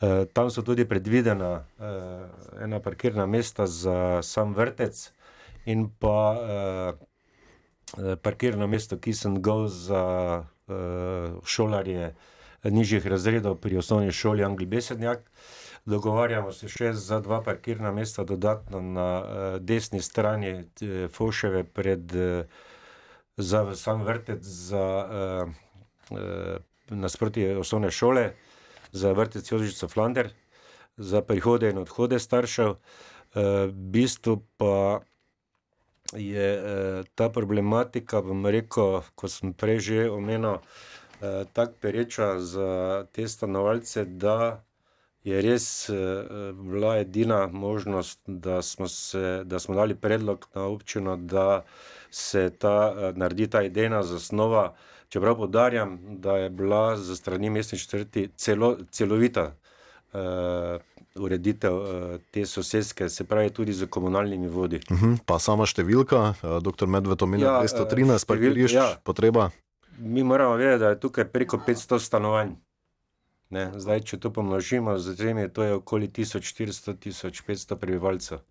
Eh, 0.00 0.26
tam 0.32 0.50
so 0.50 0.62
tudi 0.62 0.84
predvidena 0.86 1.66
uh, 1.78 2.62
ena 2.62 2.78
parkirna 2.80 3.26
mesta 3.26 3.66
za 3.66 4.22
sam 4.22 4.54
vrtec 4.54 5.10
in 5.66 5.88
pa 5.90 6.38
uh, 6.38 8.14
parkirno 8.22 8.66
mesto, 8.66 8.98
ki 8.98 9.12
sem 9.12 9.42
ga 9.42 9.66
za 9.66 10.04
uh, 10.68 11.42
šolarje 11.42 12.14
nižjih 12.62 13.06
razredov 13.06 13.58
pri 13.58 13.76
osnovni 13.82 14.12
šoli 14.12 14.44
Angli 14.44 14.66
Besednjak. 14.66 15.30
Dogovarjamo 15.84 16.52
se 16.52 16.68
še 16.70 16.92
za 16.92 17.18
dva 17.20 17.42
parkirna 17.42 17.90
mesta 17.90 18.22
dodatno 18.24 18.80
na 18.80 19.10
uh, 19.18 19.58
desni 19.58 20.02
strani 20.02 20.60
uh, 20.62 21.10
Foševe 21.10 21.64
pred 21.64 22.14
uh, 22.14 22.46
za 23.36 23.74
sam 23.74 24.06
vrtec 24.06 24.46
za 24.46 24.84
uh, 25.10 25.48
uh, 26.14 26.56
nasprotje 26.90 27.58
osnovne 27.58 27.90
šole 27.90 28.30
za 28.92 29.12
vrtec 29.12 29.50
Jožica 29.52 29.88
Flander, 29.88 30.30
za 30.96 31.22
prihode 31.22 31.70
in 31.70 31.78
odhode 31.78 32.18
staršev. 32.18 32.76
V 33.34 33.72
bistvu 33.72 34.42
pa 34.56 35.00
je 36.16 36.48
ta 37.14 37.28
problematika, 37.28 38.22
bom 38.24 38.46
rekel, 38.46 39.02
kot 39.14 39.30
sem 39.30 39.52
prej 39.52 39.78
že 39.80 39.98
omenil, 40.10 40.64
tako 41.52 41.74
pereča 41.80 42.38
za 42.40 42.70
te 43.12 43.28
stanovalce, 43.28 44.04
da 44.04 44.64
je 45.28 45.42
res 45.44 45.66
bila 46.56 46.96
edina 46.98 47.46
možnost, 47.46 48.20
da 48.26 48.62
smo, 48.62 48.88
se, 48.88 49.42
da 49.44 49.58
smo 49.58 49.74
dali 49.74 49.94
predlog 49.94 50.48
na 50.54 50.64
občino, 50.64 51.16
da 51.16 51.62
se 52.10 52.50
ta 52.50 53.12
naredi 53.14 53.46
ta 53.46 53.62
idejna 53.62 54.02
zasnova. 54.02 54.74
Čeprav 55.08 55.36
podarjam, 55.36 55.98
da 56.02 56.36
je 56.36 56.50
bila 56.50 56.96
za 56.96 57.16
strani 57.16 57.50
mestne 57.50 57.78
četrti 57.78 58.28
celo, 58.36 58.76
celovita 58.90 59.54
uh, 60.12 60.20
ureditev 61.14 61.76
uh, 61.76 61.86
te 62.30 62.46
sosedske, 62.46 63.08
se 63.08 63.24
pravi 63.24 63.50
tudi 63.50 63.72
z 63.72 63.86
komunalnimi 63.86 64.48
vodi. 64.48 64.80
Uh 64.90 64.96
mhm, 64.96 65.06
-huh, 65.06 65.18
pa 65.26 65.38
sama 65.38 65.66
številka, 65.66 66.34
uh, 66.42 66.62
dr. 66.62 66.86
Medved 66.86 67.22
omenja 67.22 67.46
ja, 67.46 67.62
213 67.62 68.26
parkirišč, 68.26 68.74
ja. 68.74 68.96
potreba. 69.04 69.50
Mi 69.98 70.22
moramo 70.22 70.56
vedeti, 70.56 70.78
da 70.78 70.88
je 70.88 71.00
tukaj 71.00 71.24
preko 71.24 71.60
500 71.66 71.98
stanovanj. 71.98 72.48
Ne, 73.50 73.70
zdaj, 73.80 74.04
če 74.04 74.18
to 74.20 74.30
pomnožimo 74.30 74.98
z 74.98 75.16
tremi, 75.16 75.48
to 75.48 75.64
je 75.64 75.80
okoli 75.80 76.08
1400-1500 76.08 77.76
prebivalcev 77.80 78.44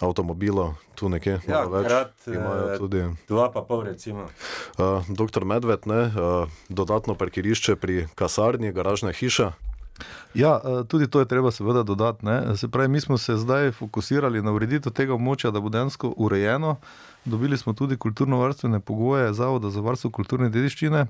avtomobilov, 0.00 0.76
tu 0.94 1.08
nekje 1.08 1.40
ja, 1.48 1.64
več. 1.70 1.86
Krat, 1.88 2.12
eh, 2.28 2.76
tudi. 2.80 3.04
Dva 3.28 3.48
pa 3.52 3.62
pol, 3.64 3.86
recimo. 3.88 4.28
Uh, 4.76 5.04
doktor 5.08 5.44
Medved, 5.48 5.86
ne, 5.88 6.02
uh, 6.12 6.58
dodatno 6.68 7.16
parkirišče 7.16 7.76
pri 7.80 8.06
kasarni, 8.18 8.72
garažna 8.76 9.12
hiša. 9.16 9.52
Ja, 10.36 10.60
tudi 10.92 11.08
to 11.08 11.22
je 11.24 11.28
treba 11.28 11.48
seveda 11.48 11.80
dodati. 11.80 12.26
Ne. 12.28 12.56
Se 12.60 12.68
pravi, 12.68 12.88
mi 12.92 13.00
smo 13.00 13.16
se 13.16 13.38
zdaj 13.40 13.72
fokusirali 13.72 14.42
na 14.44 14.52
ureditev 14.52 14.92
tega 14.92 15.16
območja, 15.16 15.48
da 15.48 15.62
bo 15.64 15.72
dejansko 15.72 16.12
urejeno. 16.20 16.76
Dobili 17.24 17.56
smo 17.56 17.72
tudi 17.72 17.96
kulturno-varstvene 17.96 18.82
pogoje 18.84 19.32
Zavoda 19.32 19.70
za 19.72 19.80
varstvo 19.80 20.10
kulturne 20.12 20.50
dediščine. 20.52 21.06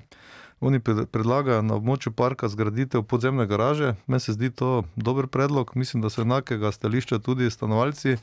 Oni 0.59 0.79
predlagajo 0.81 1.61
na 1.61 1.75
območju 1.77 2.11
parka 2.17 2.49
zgraditev 2.49 3.03
podzemne 3.03 3.45
garaže. 3.45 3.93
Meni 4.07 4.19
se 4.19 4.33
zdi 4.33 4.49
to 4.49 4.83
dober 4.95 5.27
predlog. 5.27 5.71
Mislim, 5.75 6.01
da 6.01 6.09
so 6.09 6.23
enakega 6.25 6.71
stališča 6.71 7.19
tudi 7.19 7.49
stanovalci. 7.49 8.17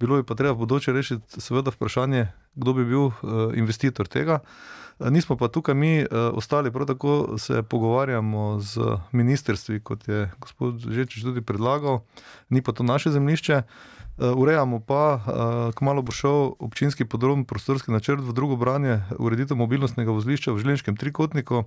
Bilo 0.00 0.16
bi 0.16 0.26
pa 0.26 0.34
treba 0.34 0.56
v 0.56 0.64
bodoče 0.64 0.92
rešiti, 0.96 1.40
seveda, 1.40 1.70
vprašanje, 1.70 2.30
kdo 2.54 2.72
bi 2.72 2.84
bil 2.88 3.10
uh, 3.12 3.14
investitor 3.54 4.08
tega. 4.08 4.40
Uh, 4.98 5.10
nismo 5.12 5.36
pa 5.36 5.48
tukaj 5.48 5.74
mi 5.74 6.00
uh, 6.00 6.08
ostali, 6.32 6.72
prav 6.72 6.86
tako 6.86 7.38
se 7.38 7.62
pogovarjamo 7.62 8.60
z 8.60 8.96
ministrstvi, 9.12 9.80
kot 9.80 10.08
je 10.08 10.30
gospod 10.40 10.80
Žečič 10.80 11.22
tudi 11.22 11.40
predlagal, 11.40 12.00
ni 12.48 12.62
pa 12.62 12.72
to 12.72 12.82
naše 12.82 13.10
zemljišče. 13.10 13.62
Uh, 14.20 14.36
urejamo 14.36 14.80
pa, 14.80 15.14
uh, 15.14 15.22
kmalo 15.74 16.02
bo 16.02 16.12
šel 16.12 16.52
občinski 16.58 17.04
podrobni 17.04 17.46
prostorski 17.48 17.88
načrt 17.90 18.20
v 18.20 18.34
drugo 18.36 18.56
branje, 18.56 18.98
ureditev 19.16 19.56
mobilnostnega 19.56 20.12
vozlišča 20.12 20.52
v 20.52 20.60
Želenskem 20.60 20.96
trikotniku. 20.96 21.62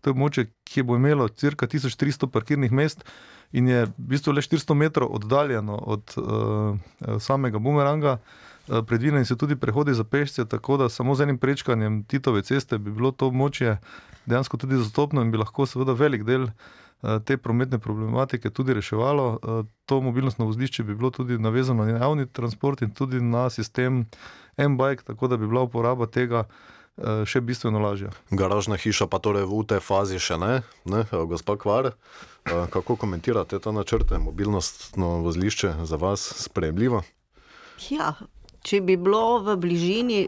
To 0.00 0.08
je 0.08 0.14
območje, 0.16 0.46
ki 0.64 0.86
bo 0.88 0.96
imelo 0.96 1.28
cirka 1.28 1.68
1300 1.68 2.30
parkirnih 2.32 2.72
mest 2.72 3.04
in 3.52 3.68
je 3.68 3.84
v 3.84 3.92
bistvu 4.14 4.32
le 4.32 4.40
400 4.40 4.74
metrov 4.74 5.12
oddaljeno 5.20 5.76
od 5.76 6.16
uh, 6.16 7.20
samega 7.20 7.60
bumeranga. 7.60 8.16
Uh, 8.68 8.80
predvideni 8.80 9.28
so 9.28 9.36
tudi 9.36 9.60
prehodi 9.60 9.92
za 9.92 10.04
pešce, 10.04 10.48
tako 10.48 10.80
da 10.80 10.88
samo 10.88 11.12
z 11.14 11.28
enim 11.28 11.38
prečkanjem 11.38 12.04
Titove 12.08 12.42
ceste 12.42 12.78
bi 12.78 12.88
bilo 12.90 13.12
to 13.12 13.28
območje 13.28 13.76
dejansko 14.24 14.56
tudi 14.56 14.80
zastopno 14.80 15.20
in 15.20 15.30
bi 15.30 15.44
lahko 15.44 15.68
seveda 15.68 15.92
velik 15.92 16.24
del 16.24 16.48
uh, 16.48 16.56
te 17.24 17.36
prometne 17.36 17.78
problematike 17.78 18.50
tudi 18.50 18.74
reševalo. 18.74 19.26
Uh, 19.42 19.66
to 19.86 20.00
mobilnostno 20.00 20.46
vozlišče 20.46 20.82
bi 20.82 20.94
bilo 20.94 21.10
tudi 21.10 21.38
navezano 21.38 21.84
na 21.84 21.98
javni 21.98 22.26
transport 22.26 22.82
in 22.82 22.90
tudi 22.90 23.20
na 23.20 23.50
sistem 23.50 24.06
M-Bike, 24.56 25.04
tako 25.04 25.28
da 25.28 25.36
bi 25.36 25.46
bila 25.46 25.62
uporaba 25.62 26.06
tega. 26.06 26.44
Eh, 26.98 27.22
še 27.30 27.38
bistveno 27.46 27.78
lažje. 27.78 28.10
Garažna 28.34 28.74
hiša 28.74 29.06
pa 29.06 29.20
torej 29.22 29.46
v 29.46 29.62
tej 29.70 29.78
fazi 29.78 30.18
še 30.18 30.34
ne, 30.34 30.66
ne? 30.82 31.04
Eh, 31.06 31.22
gospa 31.30 31.54
Kvar. 31.54 31.92
Eh, 31.94 32.66
kako 32.74 32.98
komentirate 32.98 33.60
ta 33.62 33.70
načrte, 33.70 34.18
mobilnostno 34.18 35.22
vozlišče 35.22 35.86
za 35.86 35.96
vas 35.96 36.26
sprejemljivo? 36.42 37.04
Ja, 37.94 38.18
če 38.68 38.82
bi 38.84 38.98
bilo 39.00 39.40
v 39.46 39.56
bližini 39.60 40.20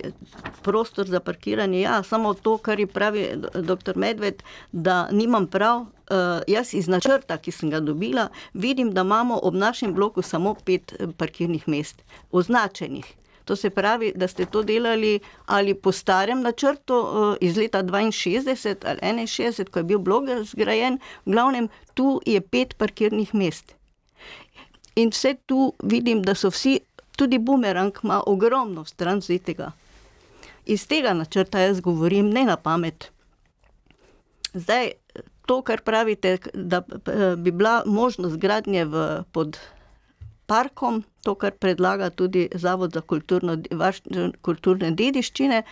prostor 0.65 1.09
za 1.09 1.21
parkiranje, 1.21 1.83
ja, 1.83 2.01
samo 2.07 2.33
to, 2.35 2.57
kar 2.65 2.81
je 2.81 2.89
pravi 2.89 3.27
dr. 3.55 3.99
Medved, 4.01 4.45
da 4.73 5.07
nimam 5.13 5.49
prav. 5.51 5.87
Uh, 6.11 6.41
jaz 6.51 6.73
iz 6.75 6.89
načrta, 6.91 7.37
ki 7.39 7.53
sem 7.55 7.71
ga 7.71 7.79
dobila, 7.79 8.25
vidim, 8.51 8.89
da 8.91 9.05
imamo 9.07 9.37
ob 9.47 9.55
našem 9.55 9.93
bloku 9.95 10.25
samo 10.27 10.57
pet 10.67 10.97
parkirnih 11.21 11.69
mest, 11.71 12.03
označenih. 12.35 13.07
To 13.47 13.55
se 13.57 13.71
pravi, 13.71 14.11
da 14.19 14.27
ste 14.29 14.47
to 14.47 14.65
delali 14.67 15.21
ali 15.47 15.75
po 15.75 15.93
starem 15.93 16.43
načrtu 16.43 16.99
uh, 16.99 17.37
iz 17.41 17.57
leta 17.57 17.83
62 17.83 18.75
ali 19.03 19.27
61, 19.27 19.71
ko 19.71 19.79
je 19.79 19.85
bil 19.85 20.03
blog 20.03 20.35
zgrajen, 20.51 20.99
v 21.27 21.33
glavnem 21.33 21.69
tu 21.95 22.19
je 22.27 22.41
pet 22.41 22.75
parkirnih 22.75 23.35
mest. 23.35 23.75
In 24.97 25.11
vse 25.11 25.35
tu 25.47 25.73
vidim, 25.83 26.23
da 26.23 26.35
so 26.35 26.51
vsi, 26.51 26.81
tudi 27.21 27.39
bumerang 27.39 27.99
ima 28.03 28.23
ogromno 28.27 28.85
stran 28.85 29.21
zitega. 29.21 29.73
Iz 30.67 30.87
tega 30.89 31.12
načrta 31.15 31.61
jaz 31.61 31.81
govorim 31.81 32.31
ne 32.31 32.45
na 32.49 32.57
pamet. 32.57 33.11
Zdaj, 34.55 34.93
to, 35.47 35.61
kar 35.62 35.83
pravite, 35.85 36.39
da 36.55 36.81
eh, 36.81 37.37
bi 37.37 37.50
bila 37.50 37.83
možnost 37.87 38.37
gradnje 38.37 38.85
v 38.85 39.05
pod 39.33 39.59
parkom, 40.47 41.03
to, 41.23 41.35
kar 41.35 41.53
predlaga 41.53 42.11
tudi 42.11 42.49
Zavod 42.55 42.97
za 42.97 43.00
kulturno, 43.00 43.59
kulturne 44.43 44.91
dediščine, 44.91 45.62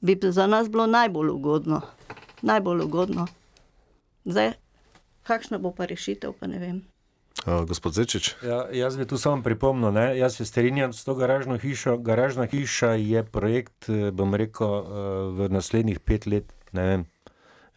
bi 0.00 0.18
za 0.22 0.46
nas 0.46 0.68
bilo 0.68 0.86
najbolj 0.86 1.30
ugodno. 1.38 1.80
Najbolj 2.42 2.86
ugodno. 2.88 3.26
Zdaj, 4.24 4.56
kakšna 5.22 5.58
bo 5.58 5.70
pa 5.76 5.86
rešitev, 5.86 6.34
pa 6.40 6.50
ne 6.50 6.58
vem. 6.58 6.89
Uh, 7.46 7.64
gospod 7.64 7.96
Zečič. 7.96 8.36
Ja, 8.44 8.68
jaz 8.68 9.00
bi 9.00 9.08
tu 9.08 9.16
samo 9.16 9.40
pripomnil, 9.42 9.92
ne? 9.96 10.18
jaz 10.18 10.36
se 10.36 10.44
strinjam 10.44 10.92
s 10.92 11.04
to 11.04 11.14
garažno 11.14 11.56
hišo. 11.56 11.96
Garažna 11.96 12.44
hiša 12.44 13.00
je 13.00 13.24
projekt, 13.24 13.88
eh, 13.88 14.10
bom 14.12 14.34
rekel, 14.34 14.68
eh, 14.68 14.84
v 15.32 15.48
naslednjih 15.48 16.00
pet 16.00 16.26
let. 16.26 16.52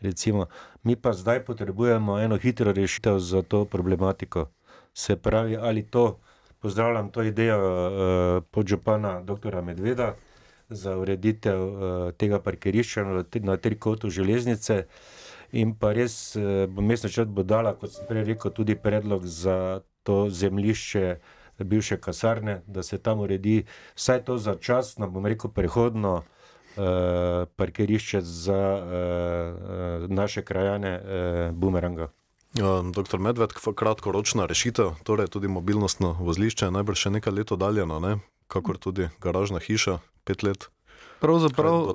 Recimo, 0.02 0.46
mi 0.84 0.96
pa 0.96 1.14
zdaj 1.14 1.46
potrebujemo 1.48 2.20
eno 2.20 2.38
hitro 2.38 2.74
rešitev 2.76 3.20
za 3.20 3.42
to 3.42 3.66
problematiko. 3.66 4.52
Se 4.94 5.16
pravi, 5.16 5.58
ali 5.58 5.84
to, 5.84 6.20
pozdravljam 6.60 7.10
to 7.10 7.24
idejo 7.24 7.60
uh, 7.60 8.44
podžupana 8.52 9.22
dr. 9.22 9.62
Medveda 9.62 10.16
za 10.70 10.98
ureditev 10.98 11.60
uh, 11.64 12.12
tega 12.12 12.40
parkirišča 12.40 13.04
na 13.42 13.58
trikotu 13.58 14.10
železnice. 14.10 14.86
In 15.54 15.76
pa 15.78 15.92
res 15.94 16.34
bo 16.70 16.82
mestna 16.82 17.12
črt 17.14 17.30
bo 17.30 17.44
dala, 17.46 17.76
kot 17.78 17.94
sem 17.94 18.08
prej 18.10 18.26
rekel, 18.26 18.52
tudi 18.52 18.76
predlog 18.76 19.26
za 19.30 19.84
to 20.04 20.26
zemljišče 20.30 21.18
bivše 21.60 21.98
kasarne, 21.98 22.62
da 22.68 22.84
se 22.84 22.98
tam 22.98 23.20
uredi 23.20 23.64
vsaj 23.96 24.24
to 24.24 24.38
začasno, 24.38 25.10
bom 25.10 25.26
rekel, 25.26 25.52
prehodno 25.52 26.14
uh, 26.16 26.84
parkirišče 27.56 28.22
za 28.22 28.62
uh, 28.82 30.10
naše 30.10 30.42
krajane 30.42 31.02
uh, 31.02 31.56
Bumeranga. 31.56 32.10
Ja, 32.54 32.82
doktor 32.96 33.20
Medved, 33.20 33.54
kratkoročna 33.76 34.46
rešitev, 34.46 34.92
torej 35.04 35.28
tudi 35.28 35.48
mobilnostno 35.48 36.14
vozlišče, 36.22 36.72
najbrž 36.72 37.08
še 37.08 37.16
nekaj 37.18 37.34
let 37.34 37.52
oddaljeno, 37.52 38.00
ne? 38.00 38.18
kakor 38.48 38.78
tudi 38.78 39.10
garažna 39.22 39.60
hiša, 39.60 39.98
pet 40.24 40.44
let. 40.44 40.70
Pravzaprav 41.24 41.94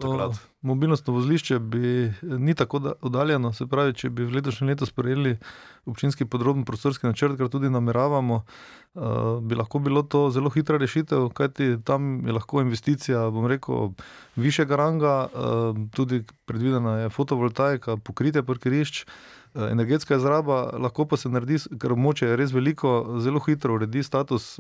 mobilnostno 0.63 1.13
vozlišče 1.15 1.59
bi 1.59 2.13
ni 2.23 2.55
tako 2.55 2.81
oddaljeno. 3.01 3.53
Se 3.53 3.67
pravi, 3.67 3.93
če 3.95 4.11
bi 4.11 4.25
v 4.25 4.39
letošnjem 4.39 4.71
letu 4.71 4.87
sprejeli 4.89 5.37
občinski 5.87 6.25
podrobni 6.25 6.65
prostorski 6.65 7.07
načrt, 7.07 7.37
kar 7.37 7.51
tudi 7.53 7.71
nameravamo, 7.71 8.41
bi 9.45 9.55
lahko 9.55 9.79
bilo 9.85 10.03
to 10.03 10.31
zelo 10.31 10.51
hitra 10.51 10.81
rešitev, 10.81 11.29
kajti 11.37 11.77
tam 11.85 12.27
je 12.27 12.33
lahko 12.33 12.65
investicija, 12.65 13.29
bom 13.31 13.47
rekel, 13.47 13.93
višjega 14.37 14.77
ranga, 14.77 15.17
tudi 15.95 16.23
predvidena 16.49 16.99
je 17.05 17.11
fotovoltaika, 17.11 17.97
pokritje 17.97 18.43
parkirišč. 18.43 19.05
Energetska 19.55 20.17
izraba 20.17 20.71
lahko 20.79 21.07
pa 21.09 21.17
se 21.17 21.29
naredi, 21.29 21.57
ker 21.81 21.93
območje 21.93 22.29
je 22.29 22.37
res 22.37 22.53
veliko, 22.53 23.21
zelo 23.25 23.41
hitro 23.45 23.77
uredi 23.77 24.03
status 24.03 24.57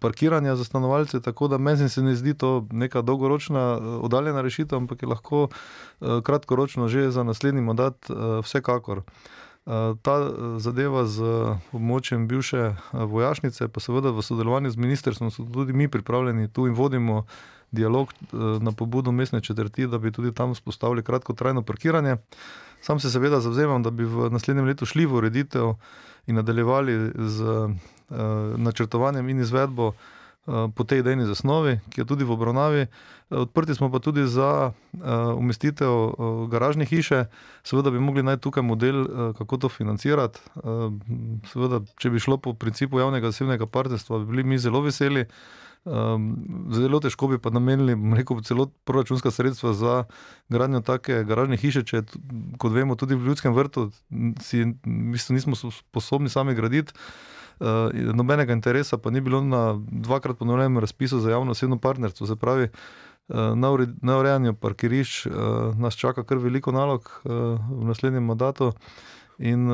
parkiranja 0.00 0.56
za 0.56 0.64
stanovalce, 0.64 1.20
tako 1.20 1.48
da 1.48 1.58
meni 1.58 1.88
se 1.88 2.02
ne 2.02 2.14
zdi 2.14 2.34
to 2.34 2.66
neka 2.70 3.02
dolgoročna, 3.02 3.78
oddaljena 4.02 4.40
rešitev, 4.40 4.78
ampak 4.78 5.02
je 5.02 5.08
lahko 5.08 5.48
kratkoročno 6.00 6.88
že 6.88 7.10
za 7.10 7.22
naslednji 7.22 7.62
mandat 7.62 8.10
vsekakor. 8.42 9.02
Ta 10.02 10.14
zadeva 10.58 11.04
z 11.06 11.22
območjem 11.72 12.26
bivše 12.28 12.74
vojašnice, 12.92 13.68
pa 13.68 13.80
seveda 13.80 14.10
v 14.10 14.22
sodelovanju 14.22 14.70
z 14.70 14.76
ministrstvom, 14.76 15.30
so 15.30 15.44
tudi 15.44 15.72
mi 15.72 15.88
pripravljeni 15.88 16.48
tu 16.48 16.66
in 16.66 16.74
vodimo 16.74 17.24
dialog 17.70 18.12
na 18.60 18.72
pobudo 18.72 19.12
mestne 19.12 19.40
četrti, 19.40 19.86
da 19.86 19.98
bi 19.98 20.12
tudi 20.12 20.34
tam 20.34 20.54
spostavili 20.54 21.02
kratkotrajno 21.02 21.62
parkiranje. 21.62 22.16
Sam 22.80 23.00
se 23.00 23.10
seveda 23.10 23.40
zavzemam, 23.40 23.82
da 23.82 23.90
bi 23.90 24.04
v 24.04 24.30
naslednjem 24.30 24.66
letu 24.66 24.86
šli 24.86 25.06
v 25.06 25.14
ureditev 25.14 25.74
in 26.26 26.34
nadaljevali 26.34 27.12
z 27.14 27.68
načrtovanjem 28.56 29.28
in 29.28 29.40
izvedbo 29.40 29.86
uh, 29.86 29.94
po 30.74 30.82
tej 30.84 31.04
idejni 31.04 31.28
zasnovi, 31.28 31.78
ki 31.92 32.00
je 32.00 32.08
tudi 32.08 32.24
v 32.24 32.32
obravnavi. 32.32 32.86
Odprti 33.30 33.74
smo 33.74 33.90
pa 33.92 34.02
tudi 34.02 34.26
za 34.26 34.72
uh, 34.72 35.00
umestitev 35.38 36.16
garažne 36.50 36.84
hiše, 36.84 37.24
seveda 37.62 37.90
bi 37.90 38.00
mogli 38.00 38.22
najti 38.22 38.42
tukaj 38.42 38.62
model, 38.62 39.06
kako 39.38 39.56
to 39.56 39.68
financirati. 39.68 40.40
Seveda, 41.52 41.84
če 41.98 42.10
bi 42.10 42.18
šlo 42.18 42.40
po 42.42 42.54
principu 42.54 42.98
javnega 42.98 43.30
zasebnega 43.30 43.66
partnerstva, 43.66 44.18
bi 44.18 44.30
bili 44.32 44.44
mi 44.44 44.58
zelo 44.58 44.80
veseli. 44.80 45.26
Zelo 46.76 47.00
težko 47.00 47.30
bi 47.30 47.38
pa 47.40 47.48
namenili, 47.50 47.94
rekel 48.16 48.42
celo 48.44 48.66
proračunska 48.84 49.30
sredstva 49.30 49.72
za 49.72 49.94
gradnjo 50.52 50.82
take 50.84 51.24
garažne 51.24 51.56
hiše, 51.56 51.86
če, 51.88 52.02
kot 52.60 52.72
vemo, 52.72 52.98
tudi 53.00 53.16
v 53.16 53.30
ljudskem 53.30 53.54
vrtu 53.56 53.88
si, 54.44 54.66
mislim, 54.84 55.40
nismo 55.40 55.56
sposobni 55.56 56.28
sami 56.28 56.54
graditi. 56.54 56.92
Uh, 57.60 57.92
nobenega 58.16 58.52
interesa 58.52 58.98
pa 58.98 59.10
ni 59.10 59.20
bilo 59.20 59.42
na 59.44 59.76
dvakrat 59.76 60.38
ponovljenem 60.38 60.78
razpisu 60.78 61.20
za 61.20 61.30
javno 61.30 61.50
osebno 61.50 61.78
partnerstvo. 61.78 62.26
Se 62.26 62.36
pravi, 62.36 62.68
uh, 63.28 63.36
na 64.02 64.18
urejanju 64.18 64.54
parkirišč 64.54 65.26
uh, 65.26 65.32
nas 65.78 65.94
čaka 65.94 66.24
kar 66.24 66.38
veliko 66.38 66.72
nalog 66.72 67.20
v 67.24 67.84
naslednjem 67.84 68.24
mandatu. 68.24 68.72
In 69.38 69.68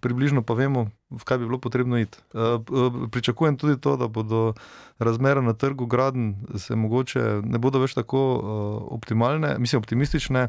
približno 0.00 0.42
pa 0.42 0.54
vemo, 0.54 0.90
v 1.10 1.24
kaj 1.24 1.38
bi 1.38 1.46
bilo 1.46 1.58
potrebno 1.58 1.98
iti. 1.98 2.18
Uh, 2.32 3.08
pričakujem 3.10 3.56
tudi 3.58 3.80
to, 3.80 3.96
da 3.96 4.08
bodo 4.08 4.54
razmere 4.98 5.42
na 5.42 5.52
trgu 5.52 5.86
graden 5.86 6.36
se 6.56 6.76
mogoče 6.76 7.40
ne 7.44 7.58
bodo 7.58 7.80
več 7.82 7.94
tako 7.94 8.22
uh, 8.34 8.92
optimalne, 8.94 9.56
mislim, 9.58 9.82
optimistične, 9.82 10.48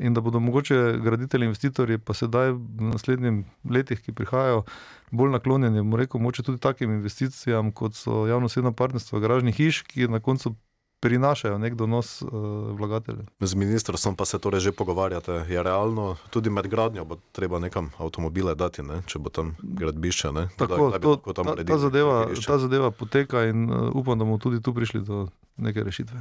in 0.00 0.14
da 0.14 0.20
bodo 0.20 0.40
mogoče 0.40 0.98
graditelji, 1.04 1.44
investitorji 1.44 1.98
pa 1.98 2.14
sedaj 2.14 2.54
v 2.56 2.88
naslednjih 2.94 3.44
letih, 3.70 4.00
ki 4.00 4.16
prihajajo, 4.16 4.62
bolj 5.10 5.34
naklonjeni, 5.36 5.84
rekel, 5.96 6.20
mogoče 6.20 6.42
tudi 6.42 6.60
takim 6.60 6.94
investicijam, 6.96 7.72
kot 7.72 7.94
so 7.94 8.24
javno-sedno 8.26 8.72
partnerstvo 8.72 9.20
garažnih 9.20 9.56
hiš, 9.56 9.82
ki 9.82 10.08
na 10.08 10.20
koncu 10.20 10.54
prinašajo 11.00 11.58
nek 11.58 11.74
donos 11.74 12.22
uh, 12.22 12.30
vlagateljev. 12.78 13.24
Z 13.40 13.54
ministrstvom 13.54 14.16
pa 14.16 14.24
se 14.24 14.38
torej 14.38 14.60
že 14.60 14.72
pogovarjate. 14.72 15.44
Je 15.48 15.62
realno, 15.62 16.16
tudi 16.30 16.50
med 16.50 16.68
gradnjo 16.68 17.04
bo 17.04 17.16
treba 17.32 17.58
nekam 17.58 17.90
avtomobile 17.98 18.54
dati, 18.54 18.82
ne? 18.82 19.02
če 19.06 19.18
bo 19.18 19.30
tam 19.30 19.56
gradbišče. 19.62 20.32
Tako, 20.56 20.90
to, 21.00 21.16
ta, 21.32 21.56
ta, 21.64 21.78
zadeva, 21.78 22.26
ta 22.46 22.58
zadeva 22.58 22.90
poteka 22.90 23.44
in 23.48 23.70
uh, 23.70 23.88
upam, 23.96 24.18
da 24.18 24.24
bomo 24.24 24.38
tudi 24.38 24.62
tu 24.62 24.74
prišli 24.74 25.00
do 25.00 25.28
neke 25.56 25.84
rešitve. 25.84 26.20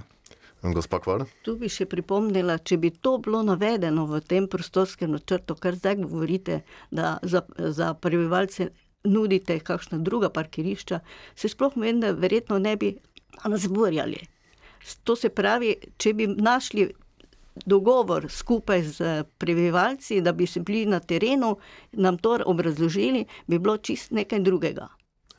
Tu 1.44 1.56
bi 1.56 1.70
še 1.72 1.86
pripomnila, 1.88 2.58
če 2.60 2.78
bi 2.78 2.92
to 2.92 3.16
bilo 3.24 3.40
navedeno 3.48 4.04
v 4.10 4.20
tem 4.20 4.48
prostorskem 4.52 5.12
načrtu, 5.16 5.56
kar 5.56 5.78
zdaj 5.80 6.02
govorite, 6.02 6.62
da 6.92 7.18
za, 7.24 7.46
za 7.56 7.94
prebivalce 7.94 8.72
nudite 9.08 9.60
kakšna 9.64 10.02
druga 10.04 10.28
parkirišča, 10.30 11.00
se 11.36 11.52
sploh 11.52 11.78
meni, 11.80 12.04
da 12.04 12.12
verjetno 12.12 12.60
ne 12.60 12.76
bi 12.76 12.98
nas 13.48 13.70
borjali. 13.72 14.20
To 15.04 15.16
se 15.16 15.30
pravi, 15.30 15.76
če 15.98 16.14
bi 16.14 16.28
našli 16.28 16.90
dogovor 17.66 18.30
skupaj 18.30 18.84
z 18.84 19.24
prebivalci, 19.38 20.22
da 20.22 20.32
bi 20.32 20.48
se 20.48 20.60
bili 20.60 20.86
na 20.86 21.00
terenu, 21.00 21.58
nam 21.92 22.18
to 22.18 22.40
obrazložili, 22.46 23.26
bi 23.48 23.60
bilo 23.60 23.78
čist 23.78 24.12
nekaj 24.12 24.40
drugega. 24.40 24.88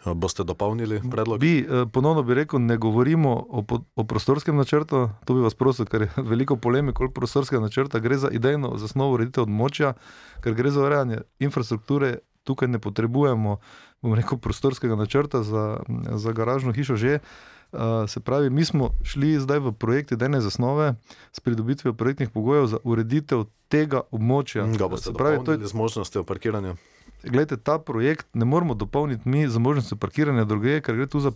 Boste 0.04 0.44
dopolnili 0.44 1.02
predlog? 1.10 1.40
Bi, 1.40 1.58
eh, 1.60 1.86
ponovno 1.92 2.22
bi 2.22 2.34
rekel, 2.34 2.60
ne 2.60 2.76
govorimo 2.76 3.46
o, 3.48 3.64
o 3.96 4.04
prostorskem 4.04 4.56
načrtu. 4.56 5.10
To 5.24 5.34
bi 5.34 5.40
vas 5.40 5.54
prosil, 5.54 5.84
ker 5.84 6.02
je 6.02 6.10
veliko 6.32 6.56
polemik 6.56 6.96
okoli 6.96 7.12
prostorskega 7.12 7.60
načrta. 7.62 7.98
Gre 7.98 8.16
za 8.16 8.30
idejno 8.32 8.76
zasnovo 8.76 9.14
ureditev 9.14 9.44
območja, 9.44 9.92
ker 10.40 10.54
gre 10.54 10.70
za 10.70 10.84
urejanje 10.86 11.20
infrastrukture. 11.38 12.18
Tukaj 12.48 12.68
ne 12.68 12.78
potrebujemo, 12.80 13.58
bom 14.00 14.14
rekel, 14.16 14.38
prostorskega 14.38 14.96
načrta 14.96 15.42
za, 15.42 15.82
za 16.16 16.32
garažno 16.32 16.72
hišo 16.72 16.96
že. 16.96 17.18
Uh, 17.20 17.59
se 18.08 18.20
pravi, 18.20 18.50
mi 18.50 18.64
smo 18.64 18.90
šli 19.02 19.38
zdaj 19.40 19.58
v 19.58 19.72
projekt 19.72 20.12
idejne 20.12 20.40
zasnove 20.40 20.94
s 21.32 21.40
pridobitvijo 21.40 21.92
projektnih 21.92 22.30
pogojev 22.30 22.66
za 22.66 22.78
ureditev 22.84 23.44
tega 23.68 24.02
območja. 24.10 24.66
Ga 24.78 24.88
boste 24.88 25.12
pravi, 25.12 25.44
to 25.44 25.52
je 25.52 25.66
z 25.66 25.74
možnostjo 25.74 26.24
parkiranja. 26.24 26.74
Glede, 27.22 27.56
ta 27.56 27.78
projekt 27.78 28.26
ne 28.34 28.44
moramo 28.44 28.74
dopolniti 28.74 29.28
mi 29.28 29.48
z 29.48 29.58
možnostjo 29.58 29.96
parkiranja 29.96 30.44
druge, 30.44 30.80
ker 30.80 30.96
gre 30.96 31.06
tu 31.06 31.20
za 31.20 31.32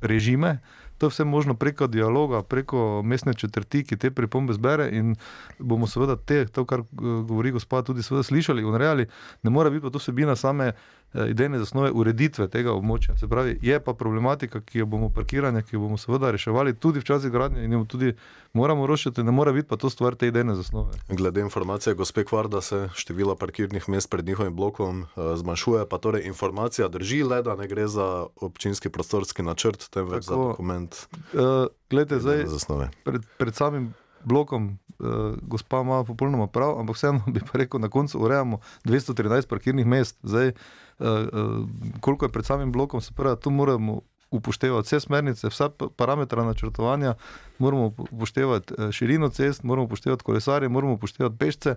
režime. 0.00 0.58
To 0.98 1.06
je 1.06 1.10
vse 1.10 1.24
možno 1.24 1.54
preko 1.54 1.86
dialoga, 1.86 2.42
preko 2.42 3.02
mestne 3.04 3.34
četrti, 3.34 3.84
ki 3.84 3.96
te 3.96 4.10
pripombe 4.10 4.54
zbere 4.56 4.88
in 4.92 5.16
bomo 5.58 5.86
seveda 5.86 6.16
te, 6.16 6.46
to, 6.46 6.64
kar 6.64 6.82
govori 6.92 7.50
gospod, 7.50 7.86
tudi 7.86 8.02
slišali 8.02 8.62
in 8.62 8.74
reali. 8.74 9.06
Ne 9.42 9.50
more 9.50 9.70
biti 9.70 9.82
pa 9.82 9.90
to 9.90 9.98
vsebina 9.98 10.36
same 10.36 10.72
Eh, 11.16 11.30
idejne 11.30 11.58
zasnove 11.58 11.90
ureditve 11.94 12.48
tega 12.52 12.74
območja. 12.76 13.14
Se 13.16 13.28
pravi, 13.30 13.54
je 13.62 13.76
pa 13.80 13.94
problematika, 13.94 14.60
ki 14.60 14.82
jo 14.82 14.86
bomo 14.90 15.08
parkirali, 15.14 15.62
ki 15.64 15.76
jo 15.76 15.80
bomo 15.86 15.96
seveda 15.96 16.32
reševali 16.34 16.74
tudi 16.76 17.00
včasih 17.00 17.32
gradnje 17.32 17.64
in 17.64 17.72
jo 17.72 17.84
tudi 17.88 18.12
moramo 18.52 18.86
rošiti, 18.86 19.22
ne 19.24 19.32
mora 19.32 19.52
biti 19.52 19.68
pa 19.68 19.78
to 19.80 19.90
stvar 19.90 20.16
te 20.18 20.28
idejne 20.28 20.56
zasnove. 20.58 20.98
Glede 21.08 21.40
informacije, 21.40 21.94
gospe 21.94 22.24
Kvar, 22.24 22.48
da 22.52 22.60
se 22.60 22.88
število 22.94 23.36
parkirnih 23.36 23.88
mest 23.88 24.10
pred 24.10 24.26
njihovim 24.26 24.56
blokom 24.56 25.00
uh, 25.02 25.32
zmanjšuje, 25.38 25.86
pa 25.88 25.98
torej 25.98 26.26
informacija 26.26 26.88
drži 26.88 27.22
le, 27.22 27.40
da 27.42 27.56
ne 27.56 27.68
gre 27.68 27.88
za 27.88 28.26
občinski 28.36 28.90
prostorski 28.90 29.42
načrt, 29.46 29.88
temveč 29.90 30.24
za 30.24 30.34
dokument. 30.34 30.85
Uh, 30.94 31.40
eh, 31.40 31.66
Glede, 31.90 32.20
zdaj, 32.20 32.44
pred, 33.04 33.22
pred 33.38 33.54
samim 33.54 33.94
blokom, 34.24 34.78
uh, 34.98 35.34
gospa 35.42 35.80
ima 35.80 36.04
popolnoma 36.04 36.46
prav, 36.46 36.80
ampak 36.80 36.96
vseeno 36.96 37.22
bi 37.34 37.40
pa 37.40 37.58
rekel, 37.58 37.80
na 37.80 37.88
koncu 37.88 38.18
urejamo 38.18 38.58
213 38.84 39.48
parkirnih 39.48 39.86
mest. 39.86 40.18
Zdaj, 40.22 40.48
uh, 40.48 41.06
uh, 41.06 41.68
koliko 42.00 42.24
je 42.24 42.32
pred 42.32 42.44
samim 42.44 42.72
blokom, 42.72 43.00
se 43.00 43.14
pravi, 43.14 43.40
tu 43.40 43.50
moramo 43.50 44.00
upoštevati 44.30 44.86
vse 44.86 45.00
smernice, 45.00 45.48
vse 45.48 45.68
parametre 45.96 46.44
načrtovanja, 46.44 47.14
moramo 47.58 47.92
upoštevati 47.98 48.74
širino 48.92 49.28
cest, 49.28 49.62
moramo 49.62 49.86
upoštevati 49.86 50.24
kolesarje, 50.24 50.68
moramo 50.68 50.94
upoštevati 50.94 51.38
pešce. 51.38 51.74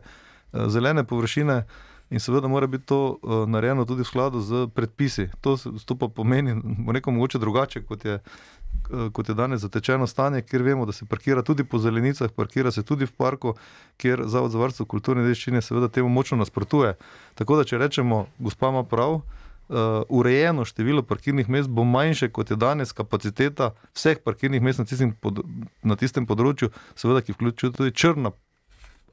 zelene 0.67 1.03
površine. 1.03 1.63
In 2.09 2.19
seveda 2.19 2.47
mora 2.47 2.67
biti 2.67 2.85
to 2.85 3.17
uh, 3.21 3.49
narejeno 3.49 3.85
tudi 3.85 4.01
v 4.01 4.07
skladu 4.07 4.41
z 4.41 4.67
predpisi. 4.73 5.27
To, 5.41 5.57
to 5.85 5.95
pa 5.95 6.07
pomeni, 6.07 6.55
rekel, 6.89 7.13
mogoče 7.13 7.37
drugače, 7.39 7.83
kot 7.85 8.05
je, 8.05 8.15
uh, 8.17 9.11
kot 9.13 9.29
je 9.29 9.35
danes 9.35 9.61
zatečeno 9.61 10.07
stanje, 10.07 10.41
kjer 10.41 10.63
vemo, 10.63 10.85
da 10.85 10.91
se 10.91 11.05
parkira 11.05 11.43
tudi 11.45 11.63
po 11.63 11.77
zelenicah, 11.79 12.31
parkira 12.35 12.71
se 12.71 12.83
tudi 12.83 13.05
v 13.05 13.11
parku, 13.11 13.53
kjer 13.97 14.23
Zavod 14.25 14.51
za 14.51 14.57
varstvo 14.57 14.85
kulturne 14.85 15.23
dediščine 15.23 15.61
seveda 15.61 15.87
temu 15.87 16.09
močno 16.09 16.37
nasprotuje. 16.37 16.95
Tako 17.35 17.61
da, 17.61 17.63
če 17.63 17.77
rečemo, 17.77 18.25
gospa 18.39 18.73
ima 18.73 18.83
prav, 18.83 19.21
uh, 19.69 20.01
urejeno 20.09 20.65
število 20.65 21.05
parkirnih 21.05 21.49
mest 21.49 21.69
bo 21.69 21.83
manjše, 21.83 22.31
kot 22.33 22.49
je 22.49 22.57
danes 22.57 22.91
kapaciteta 22.91 23.75
vseh 23.93 24.17
parkirnih 24.25 24.61
mest 24.61 24.79
na 24.79 24.85
tistem, 24.85 25.13
pod, 25.13 25.45
na 25.83 25.95
tistem 25.95 26.25
področju, 26.25 26.73
seveda, 26.97 27.21
ki 27.21 27.37
vključuje 27.37 27.77
tudi 27.77 27.93
črna 27.93 28.33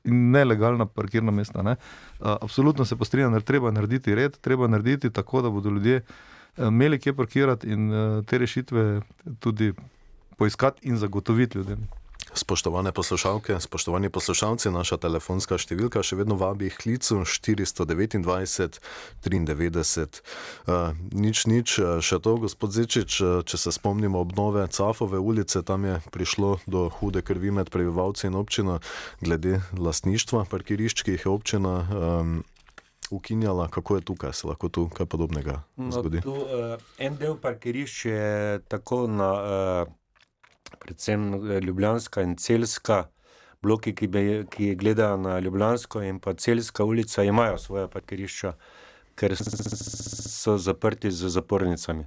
in 0.06 0.30
nelegalna 0.30 0.86
parkirna 0.86 1.32
mesta. 1.32 1.62
Ne. 1.62 1.76
Absolutno 2.20 2.84
se 2.84 2.96
postrinjam, 2.96 3.32
da 3.32 3.40
treba 3.40 3.70
narediti 3.70 4.14
red, 4.14 4.38
treba 4.40 4.68
narediti 4.68 5.10
tako, 5.10 5.42
da 5.42 5.50
bodo 5.50 5.70
ljudje 5.70 6.02
imeli 6.58 6.98
kje 6.98 7.14
parkirati 7.14 7.68
in 7.68 7.90
te 8.26 8.38
rešitve 8.38 9.00
tudi 9.38 9.72
poiskati 10.36 10.88
in 10.88 10.96
zagotoviti 10.96 11.58
ljudem. 11.58 11.88
Spoštovane 12.36 12.92
poslušalke, 12.92 13.60
spoštovani 13.60 14.10
poslušalci, 14.12 14.68
naša 14.68 14.98
telefonska 15.00 15.56
številka 15.56 16.02
še 16.04 16.18
vedno 16.20 16.36
vabi 16.36 16.68
k 16.68 16.76
klicu 16.82 17.22
429 17.24 18.76
93. 19.24 20.20
Uh, 20.68 20.92
nič, 21.16 21.46
nič, 21.48 21.80
še 21.80 22.18
to, 22.20 22.36
gospod 22.36 22.76
Zečič, 22.76 23.16
če 23.48 23.56
se 23.56 23.72
spomnimo 23.72 24.20
obnove 24.20 24.68
Cafove 24.68 25.16
ulice, 25.16 25.64
tam 25.64 25.88
je 25.88 25.96
prišlo 26.12 26.60
do 26.68 26.92
hude 27.00 27.24
krvi 27.24 27.56
med 27.56 27.72
prebivalci 27.72 28.28
in 28.28 28.36
občino 28.36 28.82
glede 29.24 29.64
lastništva 29.72 30.44
parkirišč, 30.52 31.08
ki 31.08 31.16
jih 31.16 31.24
je 31.24 31.32
občina 31.32 31.74
um, 31.88 32.40
ukinjala. 33.08 33.72
Kako 33.72 33.96
je 33.96 34.08
tukaj, 34.12 34.36
se 34.36 34.44
lahko 34.44 34.68
tu 34.68 34.90
kaj 34.92 35.08
podobnega 35.08 35.62
zgodi? 35.80 36.20
No, 36.20 36.28
tu, 36.28 36.36
uh, 36.44 36.76
en 37.00 37.16
del 37.16 37.40
parkirišč 37.40 38.10
je 38.12 38.60
tako 38.68 39.06
na. 39.08 39.30
Uh, 39.86 40.02
predvsem 40.80 41.34
eh, 41.34 41.60
Ljubljanska 41.60 42.22
in 42.22 42.36
Celska, 42.36 43.04
bloki, 43.62 43.94
ki, 43.94 44.08
be, 44.08 44.22
ki 44.50 44.74
gledajo 44.78 45.16
na 45.16 45.38
Ljubljansko 45.40 46.02
in 46.02 46.20
pa 46.20 46.34
Celska 46.34 46.84
ulica, 46.84 47.24
imajo 47.24 47.58
svoje 47.58 47.88
parkirišča, 47.90 48.52
ker 49.16 49.36
so 49.36 50.58
zaprti 50.58 51.10
z 51.10 51.32
zapornicami. 51.32 52.06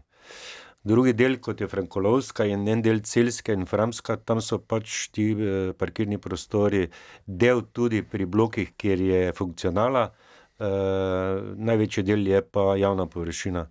Drugi 0.84 1.12
del, 1.14 1.38
kot 1.44 1.62
je 1.62 1.68
Frankolovska 1.68 2.46
in 2.48 2.68
en 2.68 2.82
del 2.82 3.02
Celske 3.04 3.54
in 3.54 3.66
Framska, 3.68 4.16
tam 4.18 4.40
so 4.42 4.62
pač 4.62 5.10
ti 5.12 5.32
eh, 5.34 5.74
parkirni 5.78 6.18
prostori, 6.18 6.88
del 7.26 7.66
tudi 7.74 8.04
pri 8.04 8.26
blokih, 8.26 8.76
kjer 8.78 9.02
je 9.02 9.22
funkcionala. 9.36 10.10
Uh, 10.10 10.29
največji 10.60 12.04
del 12.04 12.28
je 12.28 12.42
pa 12.42 12.76
javna 12.76 13.06
površina. 13.06 13.68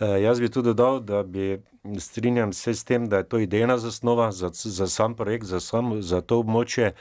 Uh, 0.00 0.16
jaz 0.22 0.40
bi 0.40 0.48
tudi 0.50 0.72
dodal, 0.74 1.00
da 1.00 1.22
bi 1.22 1.62
strinjam 1.98 2.52
se 2.52 2.74
s 2.74 2.84
tem, 2.84 3.08
da 3.08 3.16
je 3.16 3.28
to 3.28 3.38
idejna 3.38 3.78
zasnova 3.78 4.32
za, 4.32 4.50
za 4.52 4.88
sam 4.88 5.14
projekt, 5.14 5.46
za, 5.46 5.60
sam, 5.60 6.02
za 6.02 6.20
to 6.20 6.40
območje. 6.42 6.92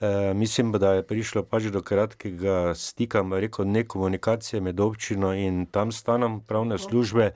Uh, 0.00 0.36
mislim, 0.36 0.72
da 0.72 0.94
je 0.94 1.06
prišlo 1.06 1.42
pač 1.42 1.70
do 1.72 1.82
kratkega 1.82 2.74
stika, 2.74 3.24
rekel 3.32 3.66
ne 3.66 3.84
komunikacije 3.84 4.60
med 4.60 4.80
občino 4.80 5.34
in 5.34 5.66
tam 5.66 5.92
stanom 5.92 6.40
pravne 6.40 6.78
službe. 6.78 7.32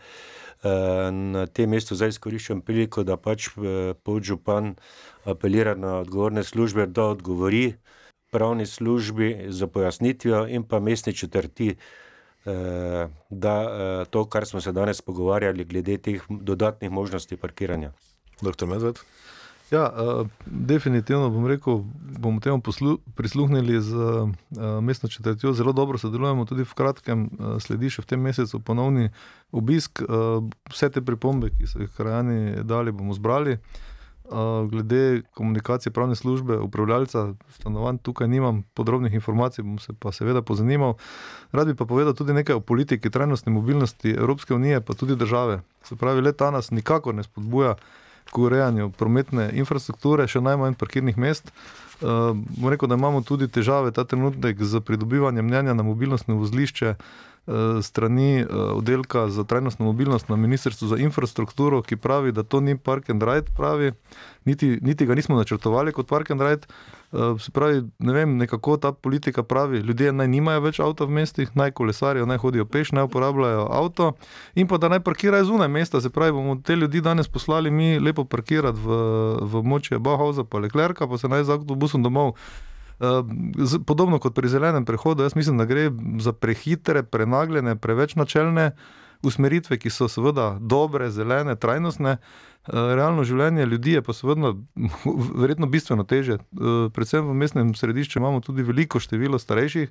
Na 0.64 1.46
tem 1.46 1.68
mestu 1.70 1.92
zdaj 1.92 2.14
izkoriščam 2.14 2.62
priliko, 2.64 3.02
da 3.04 3.18
pač 3.20 3.50
podžupan 4.02 4.70
apelira 5.28 5.74
na 5.74 5.98
odgovorne 5.98 6.44
službe, 6.44 6.86
da 6.86 7.04
odgovori 7.12 7.74
pravni 8.34 8.66
službi 8.66 9.46
za 9.48 9.66
pojasnitvijo 9.66 10.46
in 10.50 10.62
pa 10.62 10.80
mestni 10.80 11.12
četrti, 11.12 11.76
eh, 12.46 13.08
da 13.30 13.54
eh, 13.62 14.04
to, 14.10 14.24
kar 14.24 14.46
smo 14.46 14.60
se 14.60 14.72
danes 14.72 15.00
pogovarjali, 15.00 15.64
glede 15.64 15.98
teh 15.98 16.22
dodatnih 16.28 16.90
možnosti 16.90 17.36
parkiranja. 17.36 17.92
Doktor 18.42 18.68
Medved. 18.68 18.98
Ja, 19.70 19.92
uh, 19.92 20.26
definitivno 20.46 21.30
bom 21.30 21.46
rekel, 21.46 21.80
bomo 22.18 22.40
temu 22.40 22.60
poslu, 22.60 22.98
prisluhnili 23.14 23.80
z 23.80 23.94
uh, 23.94 24.28
mestno 24.82 25.08
četrtjo. 25.08 25.52
Zelo 25.52 25.72
dobro 25.72 25.98
sodelujemo, 25.98 26.44
tudi 26.44 26.64
v 26.64 26.74
kratkem 26.74 27.24
uh, 27.24 27.56
sledi 27.62 27.90
še 27.90 28.02
v 28.02 28.10
tem 28.10 28.20
mesecu 28.20 28.60
ponovni 28.60 29.08
obisk. 29.52 30.02
Uh, 30.04 30.44
vse 30.70 30.90
te 30.90 31.02
pripombe, 31.02 31.50
ki 31.54 31.70
so 31.70 31.80
jih 31.80 31.90
krajani 31.96 32.62
dali, 32.62 32.92
bomo 32.92 33.16
zbrali. 33.16 33.56
Uh, 33.56 33.93
glede 34.70 35.22
komunikacije 35.34 35.92
pravne 35.92 36.14
službe, 36.14 36.58
upravljalca 36.58 37.34
stanovanj, 37.50 37.98
tukaj 38.02 38.28
nimam 38.28 38.62
podrobnih 38.74 39.14
informacij, 39.14 39.62
bom 39.62 39.78
se 39.78 39.92
pa 39.98 40.12
seveda 40.12 40.42
pozanimal. 40.42 40.94
Rad 41.52 41.66
bi 41.66 41.74
pa 41.74 41.84
povedal 41.84 42.14
tudi 42.14 42.32
nekaj 42.32 42.56
o 42.56 42.60
politiki 42.60 43.10
trajnostne 43.10 43.52
mobilnosti 43.52 44.10
Evropske 44.10 44.54
unije, 44.54 44.80
pa 44.80 44.94
tudi 44.94 45.16
države. 45.16 45.60
Se 45.82 45.96
pravi, 45.96 46.20
le 46.20 46.32
ta 46.32 46.50
nas 46.50 46.70
nikakor 46.70 47.14
ne 47.14 47.22
spodbuja 47.22 47.74
k 48.32 48.38
urejanju 48.38 48.90
prometne 48.90 49.50
infrastrukture, 49.52 50.26
še 50.28 50.40
najmanj 50.40 50.74
parkirnih 50.74 51.18
mest. 51.18 51.52
Uh, 52.00 52.36
rekel, 52.70 52.88
da 52.88 52.94
imamo 52.94 53.22
tudi 53.22 53.48
težave 53.48 53.92
ta 53.92 54.04
trenutek 54.04 54.62
z 54.62 54.80
pridobivanjem 54.80 55.44
mnenja 55.46 55.74
na 55.74 55.82
mobilnostno 55.82 56.34
vozlišče. 56.40 56.94
Strani 57.82 58.40
eh, 58.40 58.46
oddelka 58.50 59.28
za 59.28 59.44
trajnostno 59.44 59.84
mobilnost 59.84 60.28
na 60.28 60.36
Ministrstvu 60.36 60.88
za 60.88 60.96
infrastrukturo, 60.96 61.82
ki 61.82 61.96
pravi, 61.96 62.32
da 62.32 62.42
to 62.42 62.60
ni 62.60 62.78
park 62.78 63.10
and 63.10 63.22
ride, 63.22 63.46
pravi, 63.56 63.92
niti, 64.44 64.78
niti 64.82 65.06
ga 65.06 65.14
nismo 65.14 65.36
načrtovali 65.36 65.92
kot 65.92 66.08
park 66.08 66.30
and 66.30 66.42
ride. 66.42 66.66
Eh, 67.12 67.38
se 67.40 67.50
pravi, 67.50 67.82
ne 67.98 68.12
vem, 68.12 68.36
nekako 68.36 68.76
ta 68.76 68.92
politika 68.92 69.42
pravi, 69.42 69.78
ljudje 69.78 70.12
naj 70.12 70.28
nimajo 70.28 70.60
več 70.60 70.80
avta 70.80 71.04
v 71.04 71.10
mestih, 71.10 71.50
naj 71.54 71.70
kolesarijo, 71.70 72.26
naj 72.26 72.38
hodijo 72.38 72.64
peš, 72.64 72.92
naj 72.92 73.04
uporabljajo 73.04 73.68
avto 73.70 74.12
in 74.54 74.66
pa 74.68 74.78
da 74.78 74.88
naj 74.88 75.00
parkirajo 75.00 75.44
zunaj 75.44 75.68
mesta. 75.68 76.00
Se 76.00 76.10
pravi, 76.10 76.32
bomo 76.32 76.56
te 76.56 76.76
ljudi 76.76 77.00
danes 77.00 77.28
poslali 77.28 77.70
mi 77.70 77.98
lepo 77.98 78.24
parkirati 78.24 78.78
v, 78.80 79.02
v 79.40 79.62
moče 79.62 79.98
Bauhausa 79.98 80.44
pa 80.44 80.58
Leclerca, 80.58 81.06
pa 81.06 81.18
se 81.18 81.28
naj 81.28 81.44
z 81.44 81.58
avtobusom 81.58 82.02
domov. 82.02 82.38
Podobno 83.86 84.18
kot 84.22 84.34
pri 84.34 84.48
zelenem 84.48 84.84
prehodu, 84.84 85.22
jaz 85.22 85.34
mislim, 85.36 85.58
da 85.58 85.64
gre 85.64 85.90
za 86.22 86.32
prehitre, 86.32 87.02
prenagljene, 87.02 87.76
preveč 87.76 88.14
načelne 88.14 88.72
usmeritve, 89.24 89.78
ki 89.78 89.90
so 89.90 90.08
seveda 90.08 90.54
dobre, 90.60 91.10
zelene, 91.10 91.56
trajnostne. 91.56 92.18
Eh, 92.64 92.94
realno 92.96 93.26
življenje 93.28 93.66
ljudi 93.68 93.92
je 93.98 94.02
pa 94.02 94.14
seveda 94.16 94.54
verjetno 95.42 95.66
bistveno 95.68 96.06
teže. 96.08 96.38
Eh, 96.40 96.76
predvsem 96.96 97.26
v 97.28 97.34
mestnem 97.36 97.74
središču 97.76 98.18
imamo 98.22 98.40
tudi 98.40 98.64
veliko 98.64 99.00
število 99.02 99.36
starejših, 99.38 99.90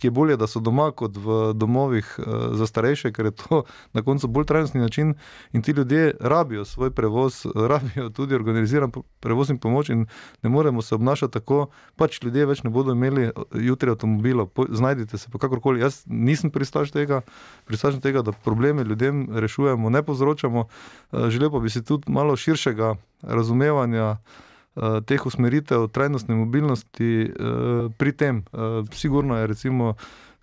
ki 0.00 0.08
je 0.08 0.12
bolje, 0.14 0.38
da 0.40 0.48
so 0.48 0.62
doma 0.64 0.88
kot 0.96 1.18
v 1.20 1.52
domovih 1.52 2.08
eh, 2.18 2.38
za 2.56 2.68
starejše, 2.70 3.12
ker 3.12 3.28
je 3.28 3.34
to 3.42 3.58
na 3.92 4.00
koncu 4.06 4.30
bolj 4.32 4.46
trajnostni 4.48 4.80
način 4.80 5.12
in 5.52 5.62
ti 5.62 5.74
ljudje 5.76 6.14
rabijo 6.20 6.64
svoj 6.64 6.94
prevoz, 6.96 7.42
rabijo 7.54 8.08
tudi 8.08 8.34
organiziran 8.34 8.92
prevoz 9.20 9.52
in 9.52 9.60
pomoč 9.60 9.92
in 9.92 10.06
ne 10.42 10.50
moremo 10.50 10.82
se 10.82 10.94
obnašati 10.94 11.32
tako, 11.32 11.66
pač 12.00 12.22
ljudje 12.22 12.46
več 12.46 12.64
ne 12.64 12.72
bodo 12.72 12.96
imeli 12.96 13.28
jutri 13.52 13.90
avtomobila, 13.90 14.46
znajdite 14.68 15.18
se 15.18 15.28
pa 15.28 15.38
kakorkoli. 15.38 15.84
Jaz 15.84 16.00
nisem 16.06 16.50
pristaš 16.50 16.90
tega, 16.94 17.20
pristaš 17.68 18.00
tega, 18.00 18.22
da 18.24 18.32
probleme 18.32 18.84
ljudem 18.84 19.26
rešujemo, 19.28 19.90
ne 19.90 20.02
povzročamo, 20.02 20.66
želel 21.12 21.52
pa 21.52 21.60
bi 21.60 21.70
si 21.70 21.84
tudi 21.84 22.13
malo 22.14 22.36
širšega 22.38 22.94
razumevanja 23.22 24.16
uh, 24.16 25.00
teh 25.06 25.26
usmeritev 25.26 25.88
trajnostne 25.94 26.36
mobilnosti 26.38 27.10
uh, 27.26 27.90
pri 27.98 28.12
tem. 28.12 28.44
Uh, 28.52 28.86
sigurno 28.92 29.38
je 29.38 29.46
recimo 29.50 29.94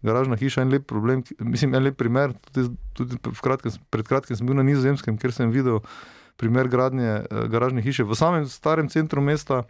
garažna 0.01 0.35
hiša 0.35 0.61
en 0.61 0.73
lep 0.73 0.87
problem, 0.89 1.23
mislim, 1.39 1.75
en 1.75 1.83
lep 1.83 1.97
primer. 1.97 2.33
Tudi, 2.51 2.75
tudi 2.93 3.17
kratkem, 3.41 3.71
pred 3.89 4.07
kratkim 4.07 4.37
sem 4.37 4.47
bil 4.47 4.57
na 4.57 4.65
Nizozemskem, 4.65 5.17
kjer 5.21 5.33
sem 5.33 5.53
videl 5.53 5.81
primer 6.41 6.67
gradnje 6.67 7.21
uh, 7.21 7.43
garažne 7.51 7.83
hiše 7.85 8.03
v 8.03 8.17
samem 8.17 8.47
starem 8.49 8.89
centru 8.89 9.21
mesta. 9.21 9.63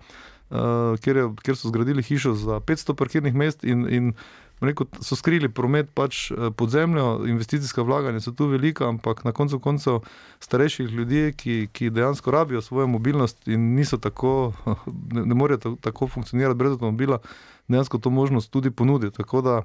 Uh, 0.52 0.98
kjer, 1.00 1.16
je, 1.16 1.26
kjer 1.46 1.56
so 1.56 1.70
zgradili 1.72 2.04
hišo 2.04 2.34
za 2.36 2.60
500 2.60 2.96
parkirnih 3.00 3.36
mest, 3.36 3.64
in, 3.64 3.86
in 3.88 4.14
rekel, 4.62 4.88
so 5.02 5.16
skrili 5.16 5.50
promet 5.50 5.90
pač 5.94 6.32
eh, 6.32 6.50
pod 6.58 6.70
zemljo, 6.70 7.26
investicijska 7.28 7.82
vlaganja 7.82 8.20
so 8.20 8.32
tu 8.32 8.48
velika, 8.48 8.88
ampak 8.90 9.24
na 9.24 9.32
koncu 9.32 9.60
koncev 9.60 10.02
starejših 10.40 10.92
ljudi, 10.92 11.34
ki, 11.38 11.68
ki 11.74 11.90
dejansko 11.90 12.32
rabijo 12.32 12.62
svojo 12.62 12.88
mobilnost 12.88 13.48
in 13.48 13.74
niso 13.76 13.98
tako, 13.98 14.54
ne, 15.16 15.26
ne 15.26 15.36
morejo 15.36 15.76
tako 15.82 16.08
funkcionirati 16.08 16.58
brez 16.58 16.74
avtomobila, 16.74 17.20
dejansko 17.68 17.98
to 17.98 18.10
možnost 18.10 18.52
tudi 18.52 18.72
ponudi. 18.72 19.12
Tako 19.12 19.42
da 19.42 19.58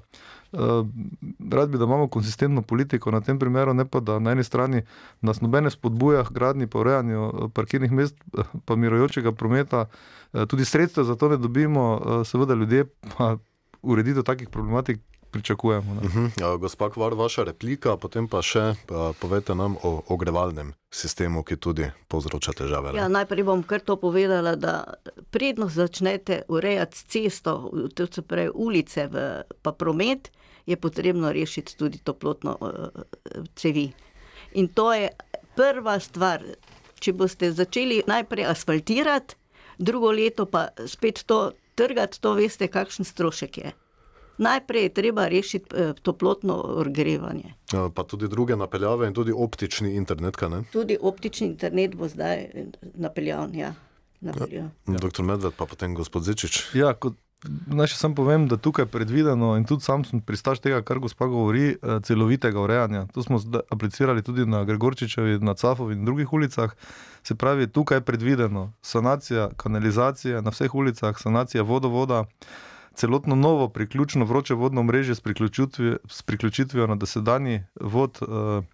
uh, 0.53 0.61
rad 1.53 1.71
bi, 1.71 1.79
da 1.79 1.85
imamo 1.85 2.09
konsistentno 2.09 2.63
politiko 2.63 3.11
na 3.11 3.21
tem 3.21 3.39
primeru, 3.39 3.75
ne 3.75 3.85
pa 3.85 4.01
da 4.01 4.19
na 4.19 4.33
eni 4.33 4.45
strani 4.45 4.83
nas 5.21 5.41
nobene 5.41 5.71
spodbuja 5.71 6.25
k 6.25 6.33
gradni 6.33 6.67
pa 6.67 6.79
urejanju 6.79 7.27
eh, 7.27 7.49
parkirnih 7.55 7.93
mest, 7.93 8.25
pa 8.65 8.77
mirojočega 8.77 9.33
prometa, 9.33 9.85
uh, 10.33 10.45
tudi 10.47 10.65
sredstva 10.65 11.05
za 11.05 11.17
to 11.17 11.29
ne 11.29 11.37
dobimo, 11.37 11.95
uh, 11.95 12.27
seveda 12.27 12.55
ljudje 12.55 12.85
pa 13.17 13.37
ureditev 13.87 14.27
takih 14.27 14.51
problematik 14.51 15.01
pričakujemo. 15.31 15.95
Ne. 15.95 16.01
Uh 16.01 16.15
-huh. 16.15 16.59
Gospa 16.59 16.91
Kvar, 16.91 17.15
vaša 17.15 17.45
replika, 17.45 17.97
potem 17.97 18.29
pa 18.29 18.43
še 18.43 18.61
uh, 18.61 18.77
povete 19.21 19.55
nam 19.55 19.77
o 19.83 20.03
ogrevalnem 20.09 20.73
sistemu, 20.91 21.43
ki 21.43 21.57
tudi 21.57 21.91
povzroča 22.09 22.53
težave. 22.53 22.97
Ja, 22.97 23.09
najprej 23.09 23.45
bom 23.45 23.63
kar 23.63 23.81
to 23.81 23.97
povedala, 23.97 24.57
da 24.57 24.95
prednost 25.31 25.75
začnete 25.75 26.43
urejati 26.49 26.97
cesto, 27.09 27.73
to 27.95 28.07
se 28.07 28.23
pravi 28.23 28.51
ulice, 28.55 29.07
v, 29.07 29.43
pa 29.63 29.73
promet, 29.73 30.33
je 30.67 30.77
potrebno 30.77 31.33
rešiti 31.33 31.77
tudi 31.77 31.99
toplotno 31.99 32.57
uh, 32.61 32.71
cevi. 33.55 33.93
In 34.53 34.69
to 34.69 34.93
je 34.93 35.09
prva 35.57 36.01
stvar. 36.01 36.43
Če 37.01 37.13
boste 37.13 37.53
začeli 37.53 38.03
najprej 38.07 38.47
asfaltirati, 38.47 39.35
drugo 39.79 40.11
leto 40.11 40.47
pa 40.47 40.69
spet 40.87 41.23
to 41.27 41.53
trgati, 41.77 42.21
to 42.21 42.35
veste, 42.35 42.69
kakšen 42.69 43.05
strošek 43.05 43.59
je. 43.59 43.73
Najprej 44.39 44.83
je 44.83 44.93
treba 44.93 45.29
rešiti 45.29 45.77
eh, 45.77 45.93
toplotno 46.03 46.57
ogrevanje. 46.81 47.55
Pa 47.95 48.05
tudi 48.05 48.29
druge 48.29 48.57
napeljave 48.57 49.09
in 49.09 49.15
tudi 49.15 49.33
optični 49.33 49.95
internet. 49.97 50.37
Tudi 50.73 50.99
optični 51.01 51.47
internet 51.47 51.97
bo 51.97 52.09
zdaj 52.09 52.37
eh, 52.37 52.67
napeljan. 52.95 53.55
Ja. 53.55 53.75
Ja. 54.51 54.69
Doktor 54.87 55.25
Medved, 55.25 55.53
pa 55.57 55.67
potem 55.67 55.95
gospod 55.95 56.25
Zečič. 56.25 56.75
Ja, 56.75 56.95
kot, 56.95 57.15
naj 57.67 57.93
še 57.93 57.99
sam 57.99 58.15
povem, 58.15 58.47
da 58.49 58.59
tukaj 58.61 58.87
je 58.87 58.93
predvideno 58.93 59.55
in 59.57 59.65
tudi 59.69 59.85
sam 59.85 60.05
sem 60.05 60.21
pristaš 60.21 60.61
tega, 60.65 60.83
kar 60.87 61.01
gospa 61.03 61.29
govori, 61.31 61.75
eh, 61.75 61.99
celovitega 62.03 62.61
urejanja. 62.61 63.07
To 63.15 63.23
smo 63.23 63.41
aplicirali 63.71 64.23
tudi 64.23 64.47
na 64.47 64.65
Gregorčičevi, 64.65 65.39
na 65.41 65.55
Cafovi 65.55 65.95
in 65.95 66.05
drugih 66.05 66.33
ulicah. 66.33 66.75
Se 67.23 67.35
pravi, 67.35 67.67
tukaj 67.67 67.99
je 67.99 68.07
predvideno 68.07 68.73
sanacija 68.83 69.51
kanalizacije 69.57 70.43
na 70.43 70.51
vseh 70.51 70.75
ulicah, 70.75 71.19
sanacija 71.19 71.63
vodovoda, 71.63 72.25
celotno 72.95 73.35
novo 73.37 73.69
priključno 73.69 74.25
vroče 74.25 74.55
vodno 74.55 74.83
mreže 74.83 75.15
s, 75.15 75.23
s 76.09 76.23
priključitvijo 76.23 76.87
na 76.87 76.95
dosedani 76.95 77.65
vod. 77.81 78.19
Uh, 78.23 78.65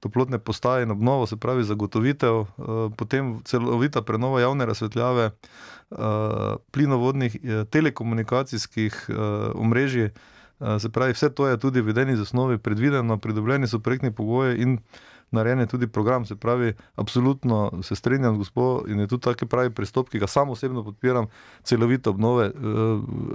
Toplotne 0.00 0.38
postaje 0.38 0.82
in 0.86 0.90
obnovo, 0.90 1.26
se 1.26 1.36
pravi 1.36 1.64
zagotovitev, 1.64 2.34
uh, 2.34 2.46
potem 2.96 3.40
celovita 3.44 4.02
prenova 4.02 4.40
javne 4.40 4.66
razsvetljave, 4.66 5.30
uh, 5.90 5.98
plinovodnih, 6.70 7.38
uh, 7.42 7.64
telekomunikacijskih 7.70 9.10
omrežij, 9.54 10.10
se 10.78 10.88
pravi, 10.90 11.12
vse 11.14 11.30
to 11.30 11.46
je 11.46 11.58
tudi 11.58 11.80
v 11.80 11.92
edini 11.94 12.16
zasnovi 12.16 12.58
predvideno, 12.58 13.18
pridobljeni 13.18 13.68
so 13.68 13.78
projektni 13.78 14.10
pogoji 14.10 14.58
in 14.62 14.78
narejen 15.30 15.60
je 15.60 15.66
tudi 15.66 15.86
program. 15.86 16.24
Se 16.24 16.36
pravi, 16.36 16.72
absolutno 16.96 17.72
se 17.82 17.96
strinjam 17.96 18.34
z 18.34 18.38
gospodom 18.38 18.90
in 18.90 19.00
je 19.00 19.06
tudi 19.06 19.22
taki 19.22 19.46
pravi 19.46 19.70
pristop, 19.70 20.08
ki 20.08 20.18
ga 20.18 20.26
sam 20.26 20.50
osebno 20.50 20.84
podpiram, 20.84 21.26
celovite 21.62 22.10
obnove. 22.10 22.46
Eh, 22.46 22.52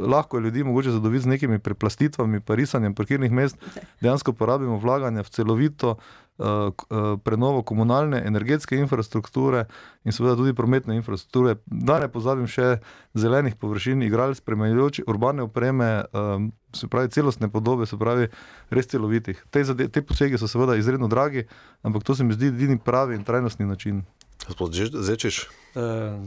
lahko 0.07 0.37
je 0.37 0.43
ljudi 0.43 0.63
mogoče 0.63 0.91
zadoviti 0.91 1.23
z 1.23 1.27
nekimi 1.27 1.59
preplastitvami, 1.59 2.39
pa 2.39 2.55
risanjem 2.55 2.95
parkirnih 2.95 3.31
mest, 3.31 3.57
dejansko 4.01 4.33
porabimo 4.33 4.77
vlaganje 4.77 5.23
v 5.23 5.29
celovito. 5.29 5.95
Eh, 6.39 6.45
eh, 6.45 7.17
prenovo 7.23 7.61
komunalne, 7.61 8.17
energetske 8.25 8.75
infrastrukture 8.75 9.67
in 10.03 10.11
seveda 10.11 10.35
tudi 10.35 10.53
prometne 10.53 10.95
infrastrukture. 10.95 11.59
Da 11.65 11.99
ne 12.01 12.07
pozabim 12.09 12.47
še 12.49 12.79
zelenih 13.13 13.53
površin, 13.61 14.01
igralcev, 14.01 14.41
spremenjujoče 14.41 15.05
urbane 15.07 15.45
opreme, 15.45 15.85
eh, 15.85 16.49
se 16.73 16.89
pravi 16.89 17.13
celostne 17.13 17.51
podobe, 17.53 17.85
se 17.85 18.01
pravi 18.01 18.31
res 18.73 18.89
celovitih. 18.89 19.45
Te, 19.51 19.61
te 19.87 20.01
posege 20.01 20.41
so 20.41 20.49
seveda 20.49 20.73
izredno 20.75 21.07
dragi, 21.07 21.45
ampak 21.83 22.03
to 22.03 22.15
se 22.15 22.25
mi 22.25 22.33
zdi 22.33 22.49
edini 22.49 22.79
pravi 22.81 23.13
in 23.15 23.23
trajnostni 23.23 23.69
način. 23.69 24.01
Gospod 24.47 24.73
Zečiš? 24.73 25.45
Uh, 25.77 26.25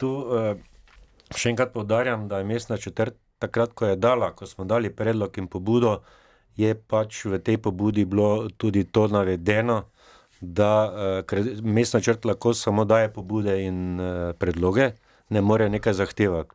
tu 0.00 0.08
uh, 0.08 0.56
še 1.36 1.52
enkrat 1.52 1.76
povdarjam, 1.76 2.24
da 2.28 2.40
je 2.40 2.48
mestna 2.48 2.80
četrt 2.80 3.20
takrat, 3.38 3.76
ko 3.76 3.92
je 3.92 4.00
dala, 4.00 4.32
ko 4.32 4.48
smo 4.48 4.64
dali 4.64 4.88
predlog 4.88 5.36
in 5.38 5.46
pobudo, 5.46 6.00
uh, 6.00 6.25
je 6.56 6.74
pač 6.74 7.24
v 7.24 7.38
tej 7.38 7.60
pobudi 7.60 8.04
bilo 8.04 8.48
tudi 8.56 8.84
to 8.84 9.06
navedeno, 9.08 9.84
da 10.40 10.72
uh, 11.24 11.62
mestna 11.62 12.00
črt 12.00 12.24
lahko 12.24 12.54
samo 12.54 12.84
daje 12.84 13.12
pobude 13.12 13.64
in 13.64 14.00
uh, 14.00 14.32
predloge, 14.38 14.92
ne 15.28 15.40
more 15.40 15.68
nekaj 15.68 15.92
zahtevati. 15.92 16.50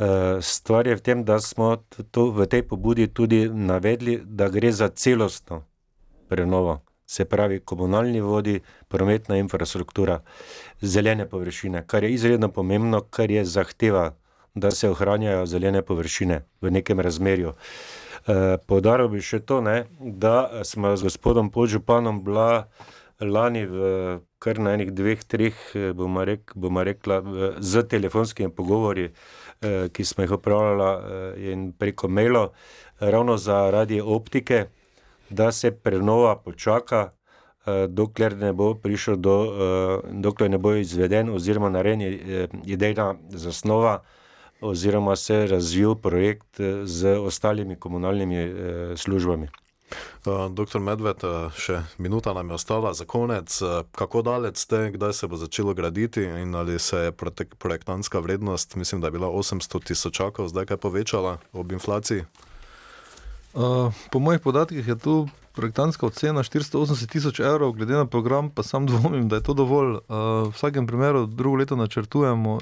Uh, 0.00 0.40
stvar 0.40 0.86
je 0.86 0.96
v 0.96 1.02
tem, 1.02 1.24
da 1.24 1.40
smo 1.40 1.76
to 2.10 2.30
v 2.30 2.46
tej 2.46 2.62
pobudi 2.62 3.06
tudi 3.06 3.48
navedli, 3.48 4.20
da 4.24 4.48
gre 4.48 4.72
za 4.72 4.88
celostno 4.88 5.64
prenovo, 6.28 6.80
se 7.06 7.24
pravi 7.24 7.60
komunalni 7.60 8.20
vodi, 8.20 8.60
prometna 8.88 9.36
infrastruktura, 9.36 10.22
zelene 10.80 11.26
površine, 11.28 11.84
kar 11.86 12.04
je 12.04 12.14
izredno 12.14 12.48
pomembno, 12.48 13.02
kar 13.10 13.30
je 13.30 13.44
zahteva, 13.44 14.14
da 14.54 14.70
se 14.70 14.88
ohranjajo 14.90 15.46
zelene 15.46 15.82
površine 15.82 16.40
v 16.62 16.70
nekem 16.70 17.00
razmerju. 17.00 17.48
Uh, 17.48 18.09
Eh, 18.30 18.58
Podaril 18.66 19.08
bi 19.10 19.20
še 19.24 19.40
to, 19.42 19.58
ne, 19.64 19.84
da 19.98 20.62
smo 20.66 20.92
z 20.96 21.08
gospodom 21.08 21.48
Podžupanom 21.50 22.20
bila 22.22 22.68
lani 23.18 23.64
v 23.66 23.78
kar 24.40 24.60
na 24.62 24.74
enih 24.76 24.92
dveh, 24.94 25.24
treh, 25.24 25.56
eh, 25.74 25.90
bomo 25.96 26.22
rek, 26.24 26.52
rekla, 26.54 27.16
z 27.58 27.82
telefonskimi 27.90 28.52
pogovori, 28.54 29.08
eh, 29.10 29.88
ki 29.92 30.04
smo 30.04 30.24
jih 30.24 30.36
upravljali 30.36 31.50
in 31.52 31.72
preko 31.72 32.08
mailo, 32.08 32.52
ravno 33.00 33.36
zaradi 33.36 34.00
optike, 34.00 34.66
da 35.30 35.50
se 35.52 35.70
prenova 35.70 36.36
počaka, 36.36 37.10
dokler 37.88 38.36
ne 38.36 38.52
bo 38.52 38.74
prišel 38.74 39.16
do, 39.16 39.36
dokler 40.10 40.50
ne 40.50 40.58
bo 40.58 40.72
izveden 40.74 41.28
oziroma 41.28 41.68
narejen 41.70 42.00
idejna 42.64 43.14
zasnova, 43.28 44.00
oziroma 44.60 45.16
se 45.16 45.46
razvil 45.46 45.94
projekt 45.94 46.60
eh, 46.60 46.86
z 46.86 47.18
ostalimi 47.18 47.76
komunalnimi 47.76 48.36
eh, 48.36 48.52
službami. 48.96 49.48
Uh, 50.22 50.46
doktor 50.54 50.78
Medved, 50.78 51.24
še 51.58 51.80
minuta 51.98 52.30
nam 52.30 52.52
je 52.52 52.54
ostala 52.60 52.92
za 52.94 53.02
konec. 53.08 53.50
Kako 53.90 54.22
daleč 54.22 54.62
ste, 54.62 54.92
kdaj 54.94 55.16
se 55.18 55.26
bo 55.26 55.34
začelo 55.34 55.74
graditi 55.74 56.22
in 56.22 56.54
ali 56.54 56.78
se 56.78 57.08
je 57.08 57.16
projektantska 57.58 58.20
vrednost, 58.22 58.76
mislim, 58.76 59.00
da 59.00 59.10
je 59.10 59.16
bila 59.18 59.26
800 59.26 59.82
tisočakov, 59.82 60.52
zdaj 60.52 60.70
kaj 60.70 60.76
povečala 60.76 61.38
ob 61.52 61.72
inflaciji? 61.72 62.22
Uh, 63.50 63.90
po 64.12 64.22
mojih 64.22 64.40
podatkih 64.40 64.86
je 64.86 64.94
tu 64.94 65.26
projektantska 65.60 66.06
ocena 66.06 66.42
480 66.42 67.10
tisoč 67.12 67.40
evrov, 67.40 67.72
glede 67.76 67.94
na 67.94 68.06
program, 68.06 68.50
pa 68.50 68.62
sam 68.62 68.86
dvomim, 68.86 69.28
da 69.28 69.36
je 69.36 69.42
to 69.42 69.54
dovolj. 69.54 69.92
Uh, 69.92 69.98
v 70.48 70.52
vsakem 70.56 70.86
primeru 70.86 71.26
drugo 71.26 71.56
leto 71.56 71.76
načrtujemo 71.76 72.52
uh, 72.54 72.60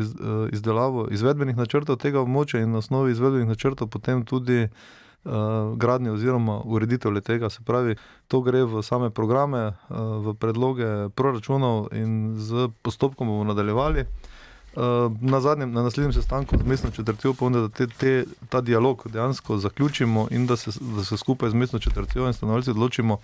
iz, 0.00 0.10
uh, 0.14 0.48
izdelavo 0.52 1.06
izvedbenih 1.10 1.56
načrtov 1.56 2.00
tega 2.02 2.18
območja 2.20 2.64
in 2.64 2.72
na 2.74 2.82
osnovi 2.82 3.14
izvedbenih 3.14 3.48
načrtov 3.48 3.88
potem 3.88 4.24
tudi 4.26 4.66
uh, 4.66 5.30
gradnje 5.76 6.10
oziroma 6.10 6.58
ureditev 6.64 7.14
le 7.14 7.22
tega. 7.22 7.50
Se 7.50 7.62
pravi, 7.62 7.94
to 8.28 8.42
gre 8.42 8.64
v 8.66 8.82
same 8.82 9.10
programe, 9.14 9.62
uh, 9.68 10.18
v 10.26 10.34
predloge 10.34 11.08
proračunov 11.14 11.92
in 11.94 12.34
z 12.34 12.68
postopkom 12.82 13.30
bomo 13.30 13.46
nadaljevali. 13.46 14.06
Uh, 14.76 15.12
na, 15.20 15.40
zadnjem, 15.40 15.72
na 15.72 15.82
naslednjem 15.82 16.12
sestanku 16.12 16.56
z 16.58 16.66
mestno 16.66 16.90
četrtjo 16.90 17.34
pa 17.34 17.48
da 17.48 17.68
te, 17.68 17.86
te, 17.86 18.24
ta 18.48 18.60
dialog 18.60 19.02
dejansko 19.10 19.58
zaključimo 19.58 20.28
in 20.30 20.46
da 20.46 20.56
se, 20.56 20.70
da 20.80 21.04
se 21.04 21.16
skupaj 21.16 21.50
z 21.50 21.54
mestno 21.54 21.78
četrtjo 21.78 22.26
in 22.26 22.32
stanovalci 22.32 22.70
odločimo 22.70 23.18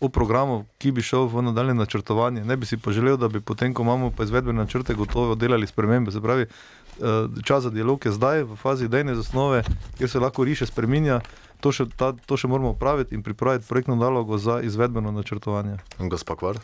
o 0.00 0.08
programu, 0.08 0.64
ki 0.78 0.92
bi 0.92 1.02
šel 1.02 1.26
v 1.26 1.42
nadaljne 1.42 1.74
načrtovanje. 1.74 2.44
Ne 2.44 2.56
bi 2.56 2.66
si 2.66 2.76
pa 2.76 2.92
želel, 2.92 3.16
da 3.16 3.28
bi 3.28 3.40
potem, 3.40 3.74
ko 3.74 3.82
imamo 3.82 4.10
pa 4.10 4.24
izvedbene 4.24 4.58
načrte, 4.58 4.94
gotovo 4.94 5.34
delali 5.34 5.66
spremembe. 5.66 6.12
Se 6.12 6.20
pravi, 6.20 6.42
uh, 6.44 7.06
čas 7.44 7.62
za 7.62 7.70
dialog 7.70 8.06
je 8.06 8.12
zdaj 8.12 8.42
v 8.42 8.56
fazi 8.56 8.84
idejne 8.84 9.14
zasnove, 9.14 9.62
kjer 9.98 10.10
se 10.10 10.20
lahko 10.20 10.44
riše 10.44 10.66
spreminja. 10.66 11.20
To 11.60 11.72
še, 11.72 11.86
ta, 11.96 12.12
to 12.26 12.36
še 12.36 12.48
moramo 12.48 12.74
upraviti 12.74 13.14
in 13.14 13.22
pripraviti 13.22 13.68
projektno 13.68 13.96
nalogo 13.96 14.38
za 14.38 14.60
izvedbeno 14.60 15.12
načrtovanje. 15.12 15.78
Gospod 15.98 16.38
Kvar. 16.38 16.58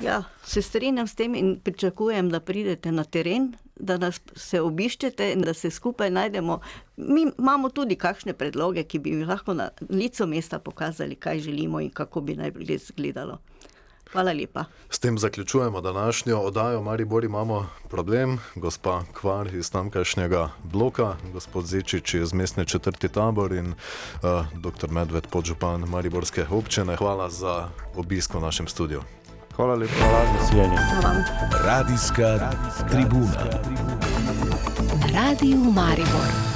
Ja, 0.00 0.22
se 0.44 0.62
strinjam 0.62 1.06
s 1.06 1.14
tem 1.14 1.34
in 1.34 1.60
pričakujem, 1.64 2.30
da 2.30 2.40
pridete 2.40 2.92
na 2.92 3.04
teren, 3.04 3.54
da 3.76 3.96
nas 3.96 4.20
obiščete 4.62 5.32
in 5.32 5.40
da 5.40 5.54
se 5.54 5.70
skupaj 5.70 6.10
najdemo. 6.10 6.60
Mi 6.96 7.26
imamo 7.38 7.70
tudi 7.70 7.96
kakšne 7.96 8.32
predloge, 8.32 8.84
ki 8.84 8.98
bi 8.98 9.24
lahko 9.24 9.54
na 9.54 9.70
licu 9.88 10.26
mesta 10.26 10.58
pokazali, 10.58 11.14
kaj 11.14 11.40
želimo 11.40 11.80
in 11.80 11.90
kako 11.90 12.20
bi 12.20 12.36
naj 12.36 12.50
bilo 12.50 12.74
izgledalo. 12.74 13.38
Hvala 14.12 14.32
lepa. 14.32 14.64
S 14.90 14.98
tem 14.98 15.18
zaključujemo 15.18 15.80
današnjo 15.80 16.38
oddajo. 16.38 16.82
Maribor 16.82 17.24
imamo 17.24 17.66
problem, 17.88 18.38
gospa 18.54 19.02
Kvar 19.12 19.54
iz 19.54 19.70
tamkajšnjega 19.70 20.50
bloka, 20.64 21.16
gospod 21.32 21.66
Zečič 21.66 22.14
iz 22.14 22.32
mestne 22.32 22.64
četrti 22.64 23.08
tabor 23.08 23.52
in 23.52 23.66
uh, 23.72 24.46
dr. 24.54 24.90
Medved, 24.90 25.26
podžupan 25.26 25.80
Mariborske 25.88 26.46
občine. 26.50 26.96
Hvala 26.96 27.30
za 27.30 27.68
obisk 27.96 28.34
v 28.34 28.40
našem 28.40 28.68
studiu. 28.68 29.02
Hvala 29.56 29.74
lepa, 29.74 29.94
hvala 29.98 30.24
za 30.26 30.32
nasvidenje. 30.32 30.76
Radijska 31.64 32.52
tribuna. 32.90 33.42
Radio 35.14 35.56
Maribor. 35.56 36.55